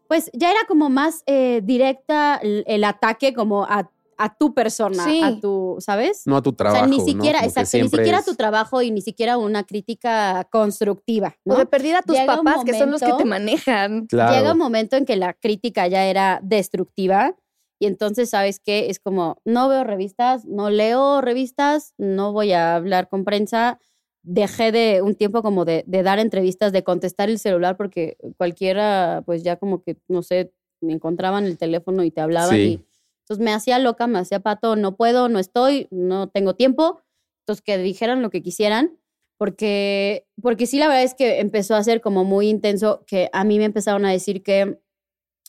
[0.08, 5.03] pues ya era como más eh, directa el, el ataque como a, a tu persona,
[5.03, 5.22] Sí.
[5.24, 6.24] a tu, ¿sabes?
[6.26, 6.80] No a tu o trabajo.
[6.86, 7.05] sea, ni ¿no?
[7.05, 11.53] siquiera, que exacto, ni siquiera es- tu trabajo y ni siquiera una crítica constructiva, O
[11.53, 11.55] ¿no?
[11.57, 14.07] de perdida a tus Llega papás, que son los que te manejan.
[14.07, 14.36] Claro.
[14.36, 17.36] llega un momento en que la crítica ya era destructiva
[17.80, 18.89] y entonces, ¿sabes qué?
[18.89, 23.80] Es como, no veo revistas, no leo revistas, no voy a hablar con prensa.
[24.24, 29.22] Dejé de un tiempo como de, de dar entrevistas, de contestar el celular porque cualquiera,
[29.26, 30.51] pues ya como que, no sé,
[30.82, 32.61] me encontraban el teléfono y te hablaban Sí.
[32.61, 32.86] y
[33.26, 37.01] entonces me hacía loca, me hacía pato, no puedo, no estoy, no tengo tiempo.
[37.41, 38.99] Entonces que dijeran lo que quisieran
[39.38, 43.43] porque, porque sí, la verdad es que empezó a ser como muy intenso, que a
[43.43, 44.80] mí me empezaron a decir que,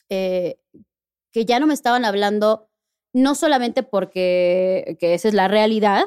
[0.09, 0.59] eh,
[1.31, 2.69] que ya no me estaban hablando,
[3.13, 6.03] no solamente porque que esa es la realidad,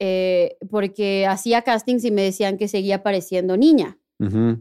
[0.00, 3.98] eh, porque hacía castings y me decían que seguía pareciendo niña.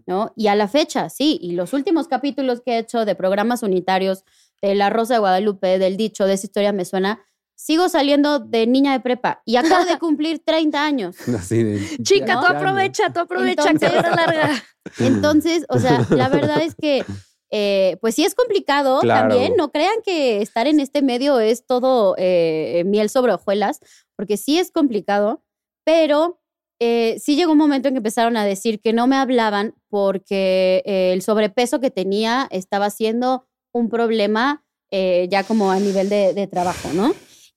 [0.07, 0.33] ¿no?
[0.35, 4.25] Y a la fecha, sí, y los últimos capítulos que he hecho de programas unitarios,
[4.63, 7.21] de La Rosa de Guadalupe, del dicho, de esa historia me suena,
[7.55, 11.15] sigo saliendo de niña de prepa y acabo de cumplir 30 años.
[11.29, 14.63] Así de- Chica, tú aprovecha, tú aprovecha, Entonces- carrera larga.
[14.99, 17.05] Entonces, o sea, la verdad es que,
[17.51, 19.29] eh, pues sí es complicado Claro.
[19.29, 19.53] también.
[19.55, 23.79] No crean que estar en este medio es todo eh, miel sobre hojuelas,
[24.15, 25.43] porque sí es complicado,
[25.85, 26.41] pero
[26.79, 30.81] eh, sí llegó un momento en que empezaron a decir que no me hablaban porque
[30.85, 36.33] eh, el sobrepeso que tenía estaba siendo un problema eh, ya como a nivel de,
[36.33, 37.13] de trabajo, ¿no?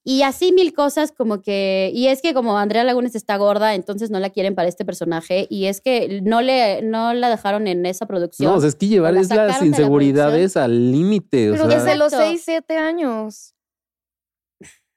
[0.08, 4.08] Y así mil cosas como que, y es que como Andrea Lagunes está gorda, entonces
[4.08, 7.84] no la quieren para este personaje, y es que no, le, no la dejaron en
[7.86, 8.48] esa producción.
[8.52, 11.50] No, o sea, es que llevar la es las la inseguridades al límite.
[11.50, 12.30] o Pero sea, desde los Exacto.
[12.30, 13.54] 6, 7 años.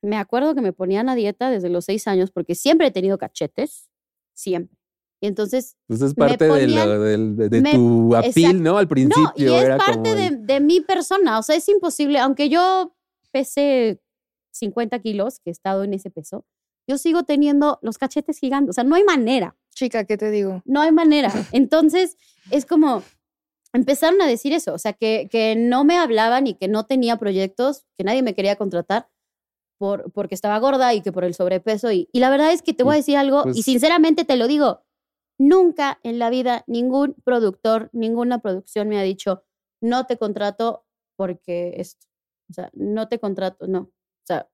[0.04, 3.18] me acuerdo que me ponían a dieta desde los seis años porque siempre he tenido
[3.18, 3.90] cachetes,
[4.36, 4.78] siempre.
[5.22, 8.64] Y entonces, pues es me parte de, ponían- lo- del- de, de me- tu apil,
[8.64, 8.78] ¿no?
[8.78, 11.56] Al principio no, y es era parte como de, el- de mi persona, o sea,
[11.56, 12.96] es imposible, aunque yo
[13.32, 14.02] pese
[14.54, 16.46] 50 kilos, que he estado en ese peso,
[16.88, 19.56] yo sigo teniendo los cachetes gigantes, o sea, no hay manera.
[19.76, 20.62] Chica, ¿qué te digo?
[20.66, 21.32] No hay manera.
[21.52, 22.18] Entonces,
[22.50, 23.04] es como,
[23.74, 27.18] empezaron a decir eso, o sea, que, que no me hablaban y que no tenía
[27.18, 29.10] proyectos, que nadie me quería contratar
[29.78, 31.92] por, porque estaba gorda y que por el sobrepeso.
[31.92, 34.36] Y, y la verdad es que te voy a decir algo, y pues- sinceramente te
[34.38, 34.82] lo digo,
[35.40, 39.44] nunca en la vida ningún productor, ninguna producción me ha dicho,
[39.82, 40.86] no te contrato
[41.16, 42.06] porque esto.
[42.50, 43.80] O sea, no te contrato, no.
[43.80, 44.50] O sea,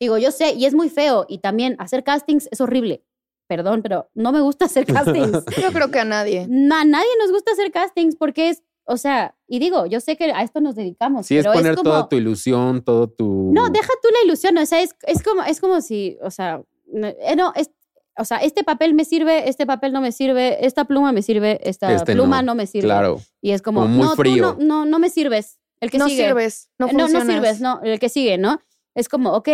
[0.00, 3.04] digo, yo sé, y es muy feo, y también hacer castings es horrible.
[3.48, 5.44] Perdón, pero no me gusta hacer castings.
[5.62, 6.46] Yo creo que a nadie.
[6.48, 10.16] No, a nadie nos gusta hacer castings porque es, o sea, y digo, yo sé
[10.16, 11.26] que a esto nos dedicamos.
[11.26, 13.52] Sí, es pero poner como, toda tu ilusión, todo tu...
[13.52, 16.60] No, deja tú la ilusión, o sea, es, es como, es como si, o sea,
[16.86, 17.70] no, eh, no, es,
[18.18, 21.60] o sea, este papel me sirve, este papel no me sirve, esta pluma me sirve,
[21.68, 22.86] esta Este pluma no, no, me sirve.
[22.88, 23.20] Claro.
[23.40, 24.56] Y es como, como muy no, tú frío.
[24.58, 25.58] no, no, no me sirves.
[25.80, 26.26] El que no sigue.
[26.28, 28.60] sirves, no Eh, no, no sirves, no, el que sigue, ¿no?
[28.94, 29.48] Es como, ok.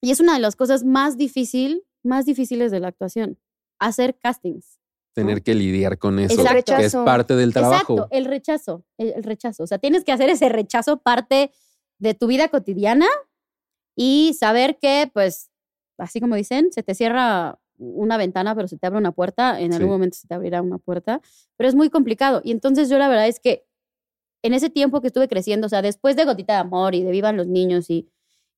[0.00, 3.38] Y es una de las cosas más difícil, más difíciles de la actuación,
[3.78, 4.78] hacer castings.
[5.14, 6.64] Tener que lidiar con eso, Exacto.
[6.76, 7.04] que es Rechazo.
[7.04, 7.94] parte del trabajo.
[7.94, 9.62] Exacto, el rechazo, el, el rechazo.
[9.62, 11.50] O sea, tienes que hacer ese rechazo parte
[11.98, 13.06] de tu vida cotidiana
[13.96, 15.50] y saber que, pues,
[15.98, 19.72] así como dicen, se te cierra una ventana, pero se te abre una puerta, en
[19.72, 19.92] algún Sí.
[19.92, 21.20] momento se te abrirá una puerta,
[21.56, 22.40] pero es muy complicado.
[22.44, 23.66] Y entonces yo la verdad es que
[24.42, 27.10] en ese tiempo que estuve creciendo, o sea, después de Gotita de Amor y de
[27.10, 28.08] Vivan los Niños y,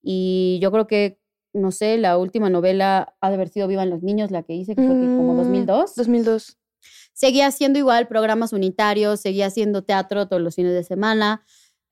[0.03, 1.19] y yo creo que,
[1.55, 4.75] no sé, la última novela ha de haber sido Vivan los Niños, la que hice,
[4.77, 5.95] que fue como Mm, 2002.
[5.97, 6.59] 2002.
[7.12, 11.43] Seguía haciendo igual programas unitarios, seguía haciendo teatro todos los fines de semana.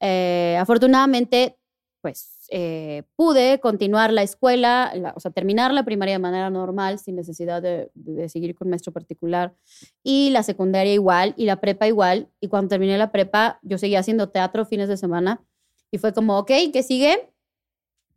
[0.01, 1.59] Eh, afortunadamente,
[2.03, 6.99] pues eh, pude continuar la escuela, la- o sea, terminar la primaria de manera normal,
[6.99, 9.55] sin necesidad de, de seguir con maestro particular.
[10.03, 12.29] Y la secundaria igual, y la prepa igual.
[12.41, 15.43] Y cuando terminé la prepa, yo seguía haciendo teatro fines de semana.
[15.91, 17.31] Y fue como, ok, ¿qué sigue?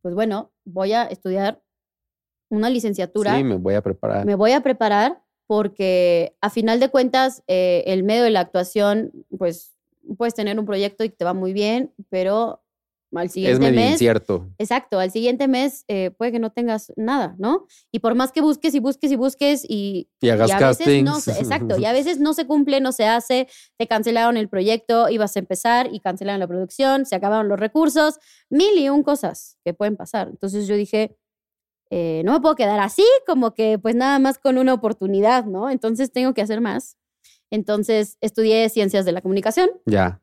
[0.01, 1.61] Pues bueno, voy a estudiar
[2.49, 4.25] una licenciatura Sí, me voy a preparar.
[4.25, 9.11] me voy a preparar porque a final de cuentas eh, el medio de la actuación,
[9.37, 9.75] pues
[10.17, 12.61] puedes tener un proyecto y te va muy bien, pero
[13.17, 14.49] al Es siguiente medio mes, incierto.
[14.57, 17.65] exacto, al siguiente mes eh, puede que no tengas nada, ¿no?
[17.91, 21.03] Y por más que busques y busques y busques y, Y hagas y a veces
[21.03, 23.47] no, exacto, y a veces no se cumple, no se hace,
[23.77, 28.19] te cancelaron el proyecto, ibas a empezar y cancelaron la producción, se acabaron los recursos,
[28.49, 30.27] mil y un cosas que pueden pasar.
[30.29, 31.17] Entonces yo dije,
[31.89, 35.71] eh, no me puedo quedar así, como que pues nada más con una oportunidad, ¿no?
[35.71, 36.95] Entonces tengo que hacer más.
[37.51, 40.21] Entonces estudié ciencias de la comunicación Ya.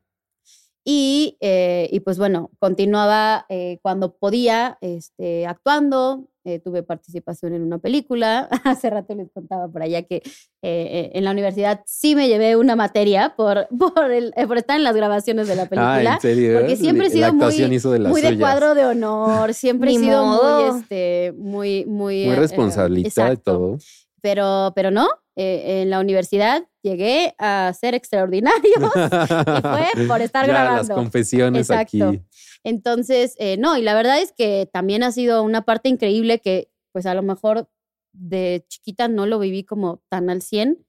[0.89, 6.29] Y, eh, y pues bueno, continuaba eh, cuando podía este, actuando.
[6.45, 8.47] eh, tuve participación en una película.
[8.63, 10.21] Hace rato les contaba por allá que eh,
[10.61, 14.77] eh, en la universidad sí me llevé una materia por, por, el- eh, por estar
[14.77, 16.13] en las grabaciones de la Ah, película.
[16.13, 16.59] en serio.
[16.59, 20.71] porque siempre he sido muy- de muy de cuadro de honor, siempre he sido modo.
[20.71, 23.51] muy, este, muy, muy, Muy eh, responsabilidad y exacto.
[23.51, 23.77] todo.
[24.21, 30.45] Pero, pero no, eh, en la universidad llegué a ser extraordinario y fue por estar
[30.47, 30.87] ya, grabando.
[30.87, 32.07] las confesiones Exacto.
[32.09, 32.21] aquí.
[32.63, 36.69] Entonces, eh, no, y la verdad es que también ha sido una parte increíble que,
[36.91, 37.69] pues a lo mejor
[38.13, 40.85] de chiquita no lo viví como tan al 100,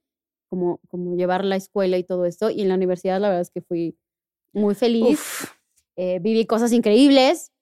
[0.49, 2.51] como, como llevar la escuela y todo esto.
[2.51, 3.99] Y en la universidad la verdad es que fui
[4.53, 5.21] muy feliz.
[5.97, 7.53] Eh, viví cosas increíbles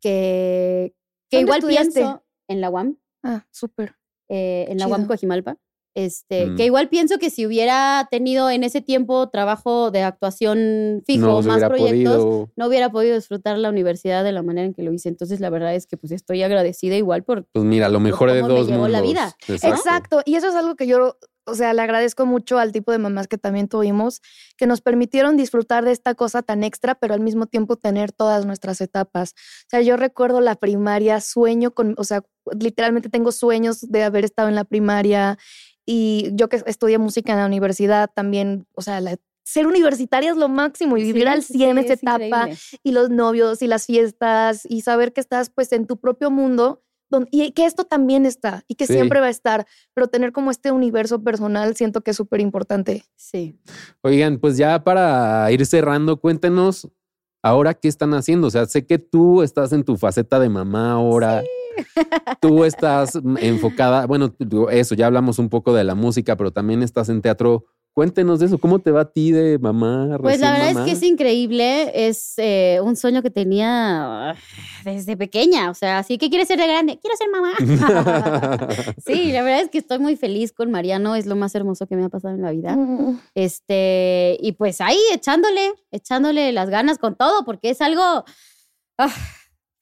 [0.00, 0.94] que,
[1.28, 1.92] que ¿Dónde igual estudiaste?
[2.00, 3.96] pienso en la UAM, ah, súper.
[4.28, 5.58] eh, en la UAM Chido.
[5.94, 6.56] Este, Mm.
[6.56, 11.42] que igual pienso que si hubiera tenido en ese tiempo trabajo de actuación fijo, no
[11.42, 12.50] más proyectos, podido.
[12.56, 15.08] no hubiera podido disfrutar la universidad de la manera en que lo hice.
[15.08, 17.44] Entonces, la verdad es que pues estoy agradecida igual por...
[17.52, 18.90] Pues mira, lo mejor de dos mundos.
[18.90, 19.36] la vida.
[19.48, 20.20] Exacto.
[20.24, 21.16] Y eso es algo que yo,
[21.46, 24.20] o sea, le agradezco mucho al tipo de mamás que también tuvimos,
[24.56, 28.46] que nos permitieron disfrutar de esta cosa tan extra, pero al mismo tiempo tener todas
[28.46, 29.30] nuestras etapas.
[29.32, 32.22] O sea, yo recuerdo la primaria, sueño con, o sea,
[32.58, 35.38] literalmente tengo sueños de haber estado en la primaria
[35.86, 39.16] y yo que estudié música en la universidad también, o sea, la-
[39.46, 42.24] ser universitaria es lo máximo y vivir Sí, al sí, 100 sí, esa es etapa
[42.48, 42.58] increíble.
[42.82, 46.80] y los novios y las fiestas y saber que estás pues en tu propio mundo
[47.30, 48.94] y que esto también está y que Sí.
[48.94, 53.04] siempre va a estar, pero tener como este universo personal siento que es súper importante.
[53.14, 53.60] Sí.
[54.00, 56.88] Oigan, pues ya para ir cerrando, cuéntenos
[57.44, 58.48] ahora qué están haciendo.
[58.48, 61.42] O sea, sé que tú estás en tu faceta de mamá ahora.
[62.40, 64.34] Tú estás enfocada, bueno,
[64.70, 67.66] eso, ya hablamos un poco de la música, pero también estás en teatro.
[67.94, 70.18] Cuéntenos de eso, ¿cómo te va a ti de mamá?
[70.20, 70.80] Pues la verdad mamá?
[70.80, 72.08] es que es increíble.
[72.08, 74.34] Es eh, un sueño que tenía ah,
[74.84, 75.70] desde pequeña.
[75.70, 76.98] O sea, ¿sí que quieres ser de grande?
[77.00, 77.52] Quiero ser mamá.
[79.06, 81.14] sí, la verdad es que estoy muy feliz con Mariano.
[81.14, 82.74] Es lo más hermoso que me ha pasado en la vida.
[82.74, 88.24] Mm, Este, y pues ahí echándole, echándole las ganas con todo, porque es algo.
[88.98, 89.14] ah,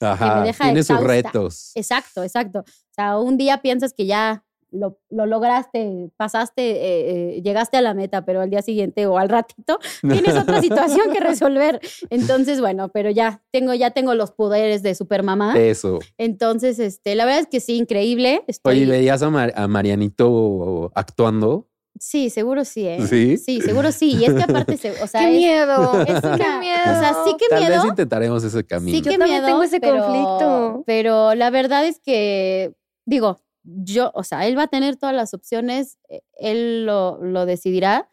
[0.01, 1.71] Ajá, deja tiene sus retos.
[1.77, 2.59] exacto, exacto.
[2.61, 7.83] O sea, un día piensas que ya lo, lo lograste, pasaste, eh, eh, llegaste a
[7.83, 11.81] la meta, pero al día siguiente o al ratito tienes otra situación que resolver.
[12.11, 15.55] Entonces, bueno, pero ya tengo, ya tengo los poderes de supermamá.
[15.59, 15.99] Eso.
[16.19, 18.43] Entonces, este, la verdad es que sí, increíble.
[18.47, 21.69] Estoy, Oye, ¿veías a, Mar- a Marianito actuando?
[21.99, 23.07] sí, seguro sí, ¿eh?
[23.07, 23.37] ¿Sí?
[23.37, 24.17] Sí, seguro sí.
[24.17, 26.03] Y es que aparte, o sea, ¡Qué es- miedo!
[26.03, 26.81] es una- ¡Qué miedo!
[26.85, 27.75] O sea, sí que Tal miedo.
[27.83, 28.97] vez intentaremos ese camino.
[28.97, 30.83] Sí, Yo qué también miedo, tengo ese pero- conflicto.
[30.87, 32.73] Pero la verdad es que,
[33.07, 37.47] digo, yo, o sea, él va a tener todas las opciones, eh, él lo, lo
[37.47, 38.09] decidirá,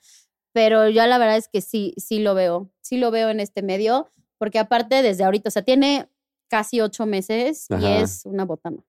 [0.54, 3.62] pero yo la verdad es que sí, sí lo veo, sí lo veo en este
[3.62, 6.10] medio, porque aparte desde ahorita, o sea, tiene
[6.48, 8.00] casi ocho meses y Ajá.
[8.00, 8.84] es una botana.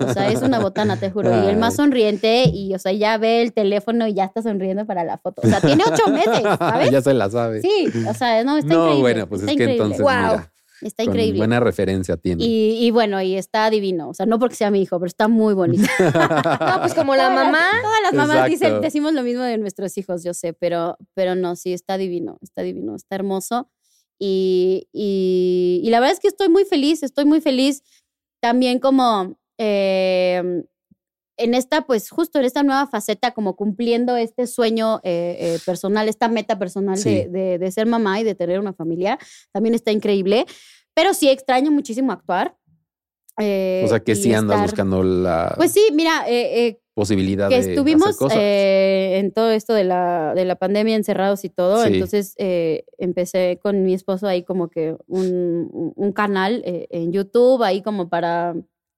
[0.00, 1.30] O sea, es una botana, te juro.
[1.30, 4.86] Y el más sonriente y, o sea, ya ve el teléfono y ya está sonriendo
[4.86, 5.42] para la foto.
[5.44, 6.90] O sea, tiene ocho meses, ¿sabes?
[6.90, 7.60] ya se la sabe.
[7.60, 9.00] Sí, o sea, no, está no, increíble.
[9.02, 9.84] bueno, pues está es que increíble.
[9.84, 10.32] entonces, Guau.
[10.36, 10.52] mira,
[10.82, 11.38] Está con increíble.
[11.38, 12.44] buena referencia tiene.
[12.44, 14.08] Y, y bueno, y está divino.
[14.10, 15.84] O sea, no porque sea mi hijo, pero está muy bonito.
[16.00, 17.68] No, pues como la Todas las- mamá.
[17.82, 21.56] Todas las mamás dicen, decimos lo mismo de nuestros hijos, yo sé, pero, pero no,
[21.56, 23.70] sí, está divino, está divino, está hermoso.
[24.18, 27.82] Y, y, y la verdad es que estoy muy feliz, estoy muy feliz
[28.40, 30.64] también como, eh,
[31.38, 36.08] en esta, pues justo en esta nueva faceta, como cumpliendo este sueño eh, eh, personal,
[36.08, 37.10] esta meta personal Sí.
[37.10, 39.18] de, de- de ser mamá y de tener una familia,
[39.52, 40.46] también está increíble.
[40.94, 42.56] Pero sí extraño muchísimo actuar.
[43.38, 47.60] eh, O sea que sí andas estar- buscando la Pues sí, mira, eh, posibilidad que
[47.60, 48.38] de estuvimos hacer cosas.
[48.40, 51.92] en todo esto de la, de la pandemia encerrados y todo, Sí.
[51.92, 52.34] entonces
[52.96, 58.54] empecé con mi esposo ahí como que un, un- canal en YouTube ahí como para,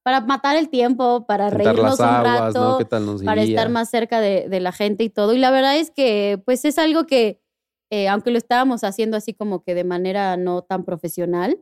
[0.09, 2.79] para matar el tiempo, para reírnos un rato, ¿no?
[2.79, 5.35] ¿Qué tal nos para estar más cerca de, de la gente y todo.
[5.35, 7.43] Y la verdad es que pues es algo que,
[7.91, 11.59] eh, aunque lo estábamos haciendo así como que de manera no tan profesional,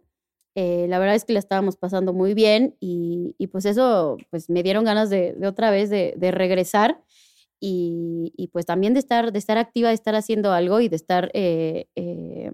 [0.55, 4.49] eh, la verdad es que la estábamos pasando muy bien y, y, pues eso pues
[4.49, 7.03] me dieron ganas de, de otra vez de, de regresar
[7.59, 10.94] y, y, pues también de estar, de estar activa, de estar haciendo algo y de
[10.94, 12.53] estar eh, eh,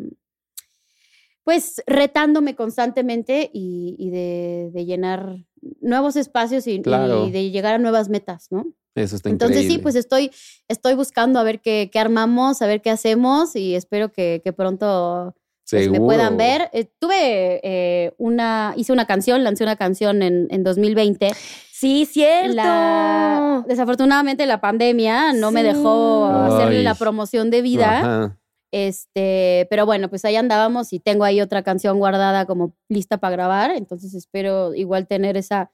[1.45, 5.45] pues retándome constantemente y, y de, de llenar
[5.81, 7.27] nuevos espacios y, Claro.
[7.27, 8.67] y de llegar a nuevas metas, ¿no?
[8.95, 10.31] Eso está Entonces sí, pues estoy,
[10.69, 14.53] estoy buscando a ver qué, qué armamos, a ver qué hacemos y espero que, que
[14.53, 15.35] pronto
[15.71, 16.69] pues, me puedan ver.
[16.75, 21.31] Eh, tuve eh, una, hice una canción, lancé una canción en, en 2020.
[21.73, 22.55] Sí, cierto.
[22.55, 26.85] La- desafortunadamente la pandemia no me dejó hacerle Ay.
[26.85, 27.99] la promoción de vida.
[27.99, 28.39] Ajá.
[28.73, 33.33] Este, pero bueno, pues ahí andábamos y tengo ahí otra canción guardada como lista para
[33.33, 33.71] grabar.
[33.73, 35.71] Entonces espero igual tener esa,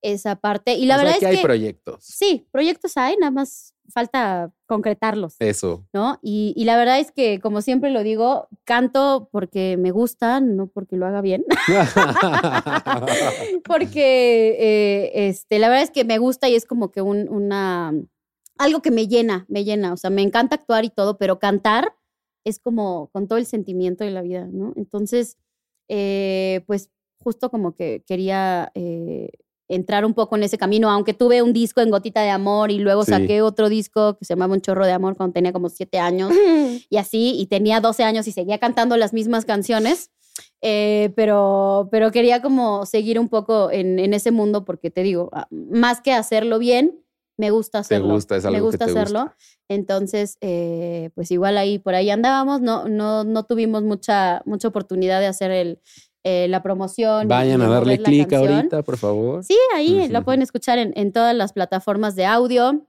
[0.00, 0.74] esa parte.
[0.74, 2.04] Y la O sea verdad que es hay que proyectos.
[2.04, 5.34] sí, proyectos hay, nada más falta concretarlos.
[5.40, 5.86] Eso.
[5.92, 6.20] ¿no?
[6.22, 10.68] Y, y la verdad es que, como siempre lo digo, canto porque me gusta, no
[10.68, 11.44] porque lo haga bien.
[13.64, 17.92] porque eh, este, la verdad es que me gusta y es como que un, una
[18.58, 19.92] algo que me llena, me llena.
[19.92, 21.92] O sea, me encanta actuar y todo, pero cantar
[22.46, 24.72] es como con todo el sentimiento de la vida, ¿no?
[24.76, 25.36] Entonces,
[25.88, 29.30] eh, pues justo como que quería eh,
[29.68, 32.78] entrar un poco en ese camino, aunque tuve un disco en Gotita de Amor y
[32.78, 33.10] luego Sí.
[33.10, 36.30] saqué otro disco que se llamaba Un Chorro de Amor cuando tenía como siete años
[36.88, 40.10] y así, y tenía 12 años y seguía cantando las mismas canciones,
[40.62, 45.30] eh, pero, pero quería como seguir un poco en, en ese mundo porque te digo,
[45.32, 47.02] ah, más que hacerlo bien,
[47.36, 48.08] me gusta hacerlo.
[48.14, 49.20] gusta, es me que gusta te hacerlo.
[49.24, 49.36] gusta.
[49.68, 55.20] Entonces, eh, pues igual ahí, por ahí andábamos, no, no, no tuvimos mucha, mucha oportunidad
[55.20, 55.80] de hacer el,
[56.24, 57.28] eh, la promoción.
[57.28, 59.44] Vayan a darle clic ahorita, por favor.
[59.44, 60.12] Sí, ahí Ujú.
[60.12, 62.86] lo pueden escuchar en, en todas las plataformas de audio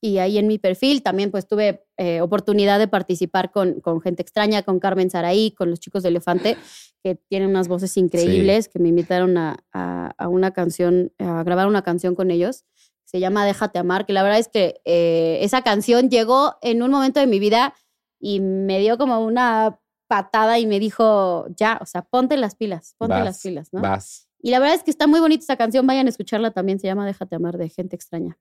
[0.00, 4.22] y ahí en mi perfil también pues tuve eh, oportunidad de participar con, con gente
[4.22, 6.56] extraña, con Carmen Saraí, con los chicos de Elefante,
[7.02, 11.66] que tienen unas voces increíbles, que me invitaron a, a- a una canción, a grabar
[11.66, 12.64] una canción con ellos.
[13.08, 16.90] Se llama Déjate Amar, que la verdad es que eh, esa canción llegó en un
[16.90, 17.74] momento de mi vida
[18.20, 22.94] y me dio como una patada y me dijo, ya, o sea, ponte las pilas,
[22.98, 23.80] ponte Vas, las pilas, ¿no?
[23.80, 24.28] Vas.
[24.42, 25.86] Y la verdad es que está muy bonita esta canción.
[25.86, 26.78] Vayan a escucharla también.
[26.80, 28.38] Se llama Déjate amar de gente extraña.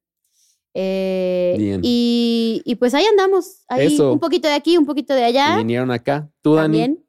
[0.73, 1.79] Eh, Bien.
[1.81, 3.63] Y, y pues ahí andamos.
[3.69, 4.11] Ahí Eso.
[4.11, 5.55] un poquito de aquí, un poquito de Y allá.
[5.57, 6.29] vinieron acá.
[6.41, 6.65] Tú, Dani.
[6.77, 7.05] También.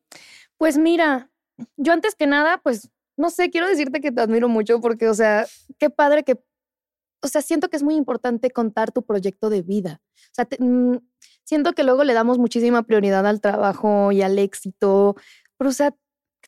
[0.57, 1.29] Pues mira,
[1.77, 5.15] yo antes que nada, pues no sé, quiero decirte que te admiro mucho porque, o
[5.15, 5.45] sea,
[5.79, 6.41] qué padre que,
[7.23, 10.01] o sea, siento que es muy importante contar tu proyecto de vida.
[10.17, 10.99] O sea, te- mm,
[11.45, 15.17] siento que luego le damos muchísima prioridad al trabajo y al éxito,
[15.57, 15.95] pero, o sea,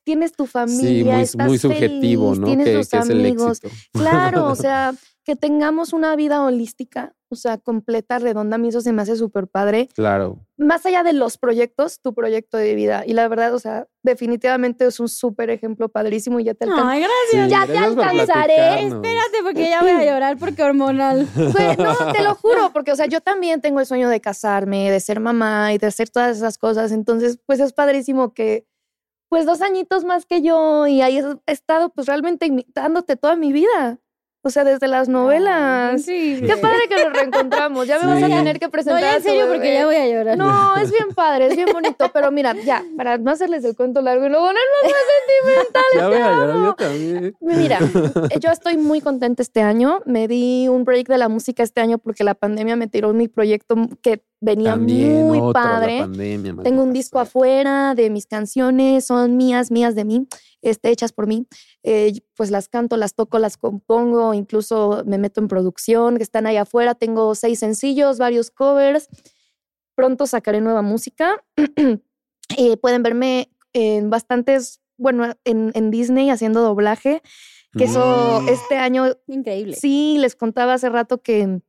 [0.04, 2.46] tienes tu familia, Sí, muy, estás muy subjetivo, feliz, ¿no?
[2.46, 3.58] Tienes Que, tus que es el amigos.
[3.64, 3.74] éxito.
[3.92, 4.94] Claro, o sea,
[5.30, 9.14] que tengamos una vida holística, o sea, completa, redonda, a mí eso se me hace
[9.14, 10.40] súper padre Claro.
[10.56, 13.04] más allá de los proyectos, tu proyecto de vida.
[13.06, 16.90] Y la verdad, o sea, definitivamente es un súper ejemplo padrísimo y ya te alcanza.
[16.90, 17.48] Ay, Sí, gracias.
[17.48, 18.86] Ya te gracias alcanzaré.
[18.88, 21.28] Espérate, porque ya voy a llorar porque hormonal.
[21.78, 24.98] No, te lo juro, porque, o sea, yo también tengo el sueño de casarme, de
[24.98, 26.90] ser mamá y de hacer todas esas cosas.
[26.90, 28.66] Entonces, pues es padrísimo que,
[29.28, 33.52] pues dos añitos más que yo y ahí he estado, pues realmente imitándote toda mi
[33.52, 34.00] vida.
[34.42, 36.02] O sea, desde las novelas.
[36.02, 36.40] Sí.
[36.44, 37.86] Qué padre que nos reencontramos.
[37.86, 39.02] Ya me vas a tener que No, presentar.
[39.02, 40.38] ya a en tu serio, porque ya voy a llorar.
[40.38, 44.00] No, es bien padre, es bien bonito, pero mira, ya, para no hacerles el cuento
[44.00, 44.92] largo y luego ponernos más
[45.52, 45.94] sentimentales.
[45.94, 46.64] Ya voy a llorar amo.
[46.64, 47.36] yo también.
[47.40, 47.78] Mira,
[48.40, 50.00] yo estoy muy contenta este año.
[50.06, 53.28] Me di un break de la música este año porque la pandemia me tiró mi
[53.28, 55.98] proyecto que venía También muy otro, la padre.
[56.00, 60.26] pandemia, Tengo un disco afuera de mis canciones, son mías, mías de mí,
[60.62, 61.46] este, hechas por mí.
[61.82, 66.46] Eh, pues las canto, las toco, las compongo, incluso me meto en producción, que están
[66.46, 66.94] ahí afuera.
[66.94, 69.08] Tengo seis sencillos, varios covers.
[69.94, 71.36] Pronto sacaré nueva música.
[72.58, 77.22] Eh, pueden verme en bastantes, bueno, en, en Disney haciendo doblaje,
[77.78, 78.48] que eso Mm.
[78.48, 79.76] este año Increíble.
[79.76, 81.60] Sí, les contaba hace rato que,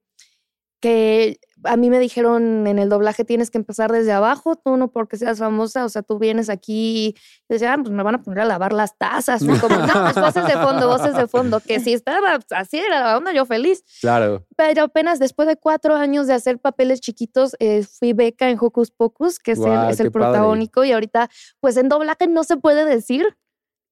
[0.82, 4.92] que a mí me dijeron en el doblaje tienes que empezar desde abajo, tú no
[4.92, 7.16] porque seas famosa, o sea, tú vienes aquí y
[7.50, 10.16] decían, ah, pues me van a poner a lavar las tazas, o como, no, pues
[10.16, 13.84] voces de fondo, voces de fondo, que si estaba así era la onda, yo feliz.
[14.02, 14.46] Claro.
[14.56, 18.92] Pero apenas después de cuatro años de hacer papeles chiquitos, eh, fui beca en Hocus
[18.92, 20.12] Pocus, que es el, es padre.
[20.12, 23.38] protagónico, y ahorita, pues en doblaje no se puede decir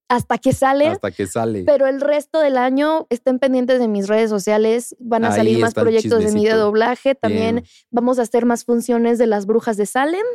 [0.10, 0.88] hasta que sale.
[0.88, 1.64] Hasta que sale.
[1.66, 4.96] Pero el resto del año estén pendientes de mis redes sociales.
[5.00, 7.16] Van a Ahí salir más proyectos de mí de doblaje.
[7.16, 7.68] También Bien.
[7.92, 10.26] vamos a hacer más funciones de las brujas de Salem.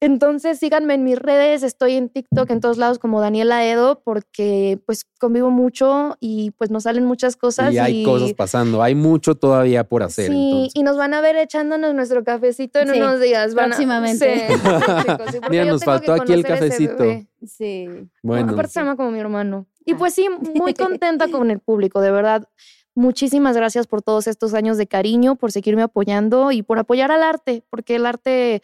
[0.00, 4.78] Entonces síganme en mis redes, estoy en TikTok en todos lados como Daniela Edo porque
[4.84, 7.72] pues convivo mucho y pues nos salen muchas cosas.
[7.72, 8.82] y hay cosas pasando.
[8.82, 10.30] Hay mucho todavía por hacer.
[10.30, 10.72] Sí, entonces.
[10.74, 13.54] y nos van a ver echándonos nuestro cafecito en Sí, unos días.
[13.54, 14.48] Van a- próximamente.
[14.48, 14.54] Sí,
[15.06, 17.04] chicos, sí, Mira, nos faltó aquí el cafecito.
[17.46, 17.88] Sí.
[18.22, 19.66] Bueno, Aparte se llama como mi hermano.
[19.86, 19.96] Y Ah.
[19.98, 22.46] pues sí, muy contenta con el público, de verdad.
[22.94, 27.22] Muchísimas gracias por todos estos años de cariño, por seguirme apoyando y por apoyar al
[27.22, 28.62] arte, porque el arte,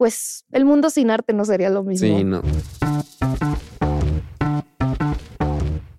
[0.00, 2.08] pues el mundo sin arte no sería lo mismo.
[2.16, 2.40] sí, no.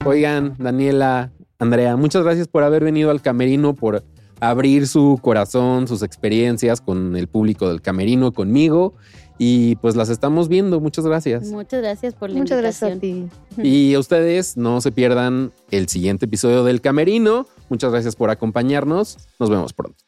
[0.04, 4.04] Oigan, Daniela, Andrea, muchas gracias por haber venido al camerino, por
[4.40, 8.96] abrir su corazón, sus experiencias con el público del camerino, conmigo.
[9.38, 10.80] Y pues las estamos viendo.
[10.80, 11.44] Muchas gracias.
[11.52, 13.30] Muchas gracias por la Muchas gracias a invitación.
[13.56, 13.62] ti.
[13.70, 17.46] Y a ustedes no se pierdan el siguiente episodio del Camerino.
[17.70, 19.20] Muchas gracias por acompañarnos.
[19.40, 20.04] Nos vemos pronto.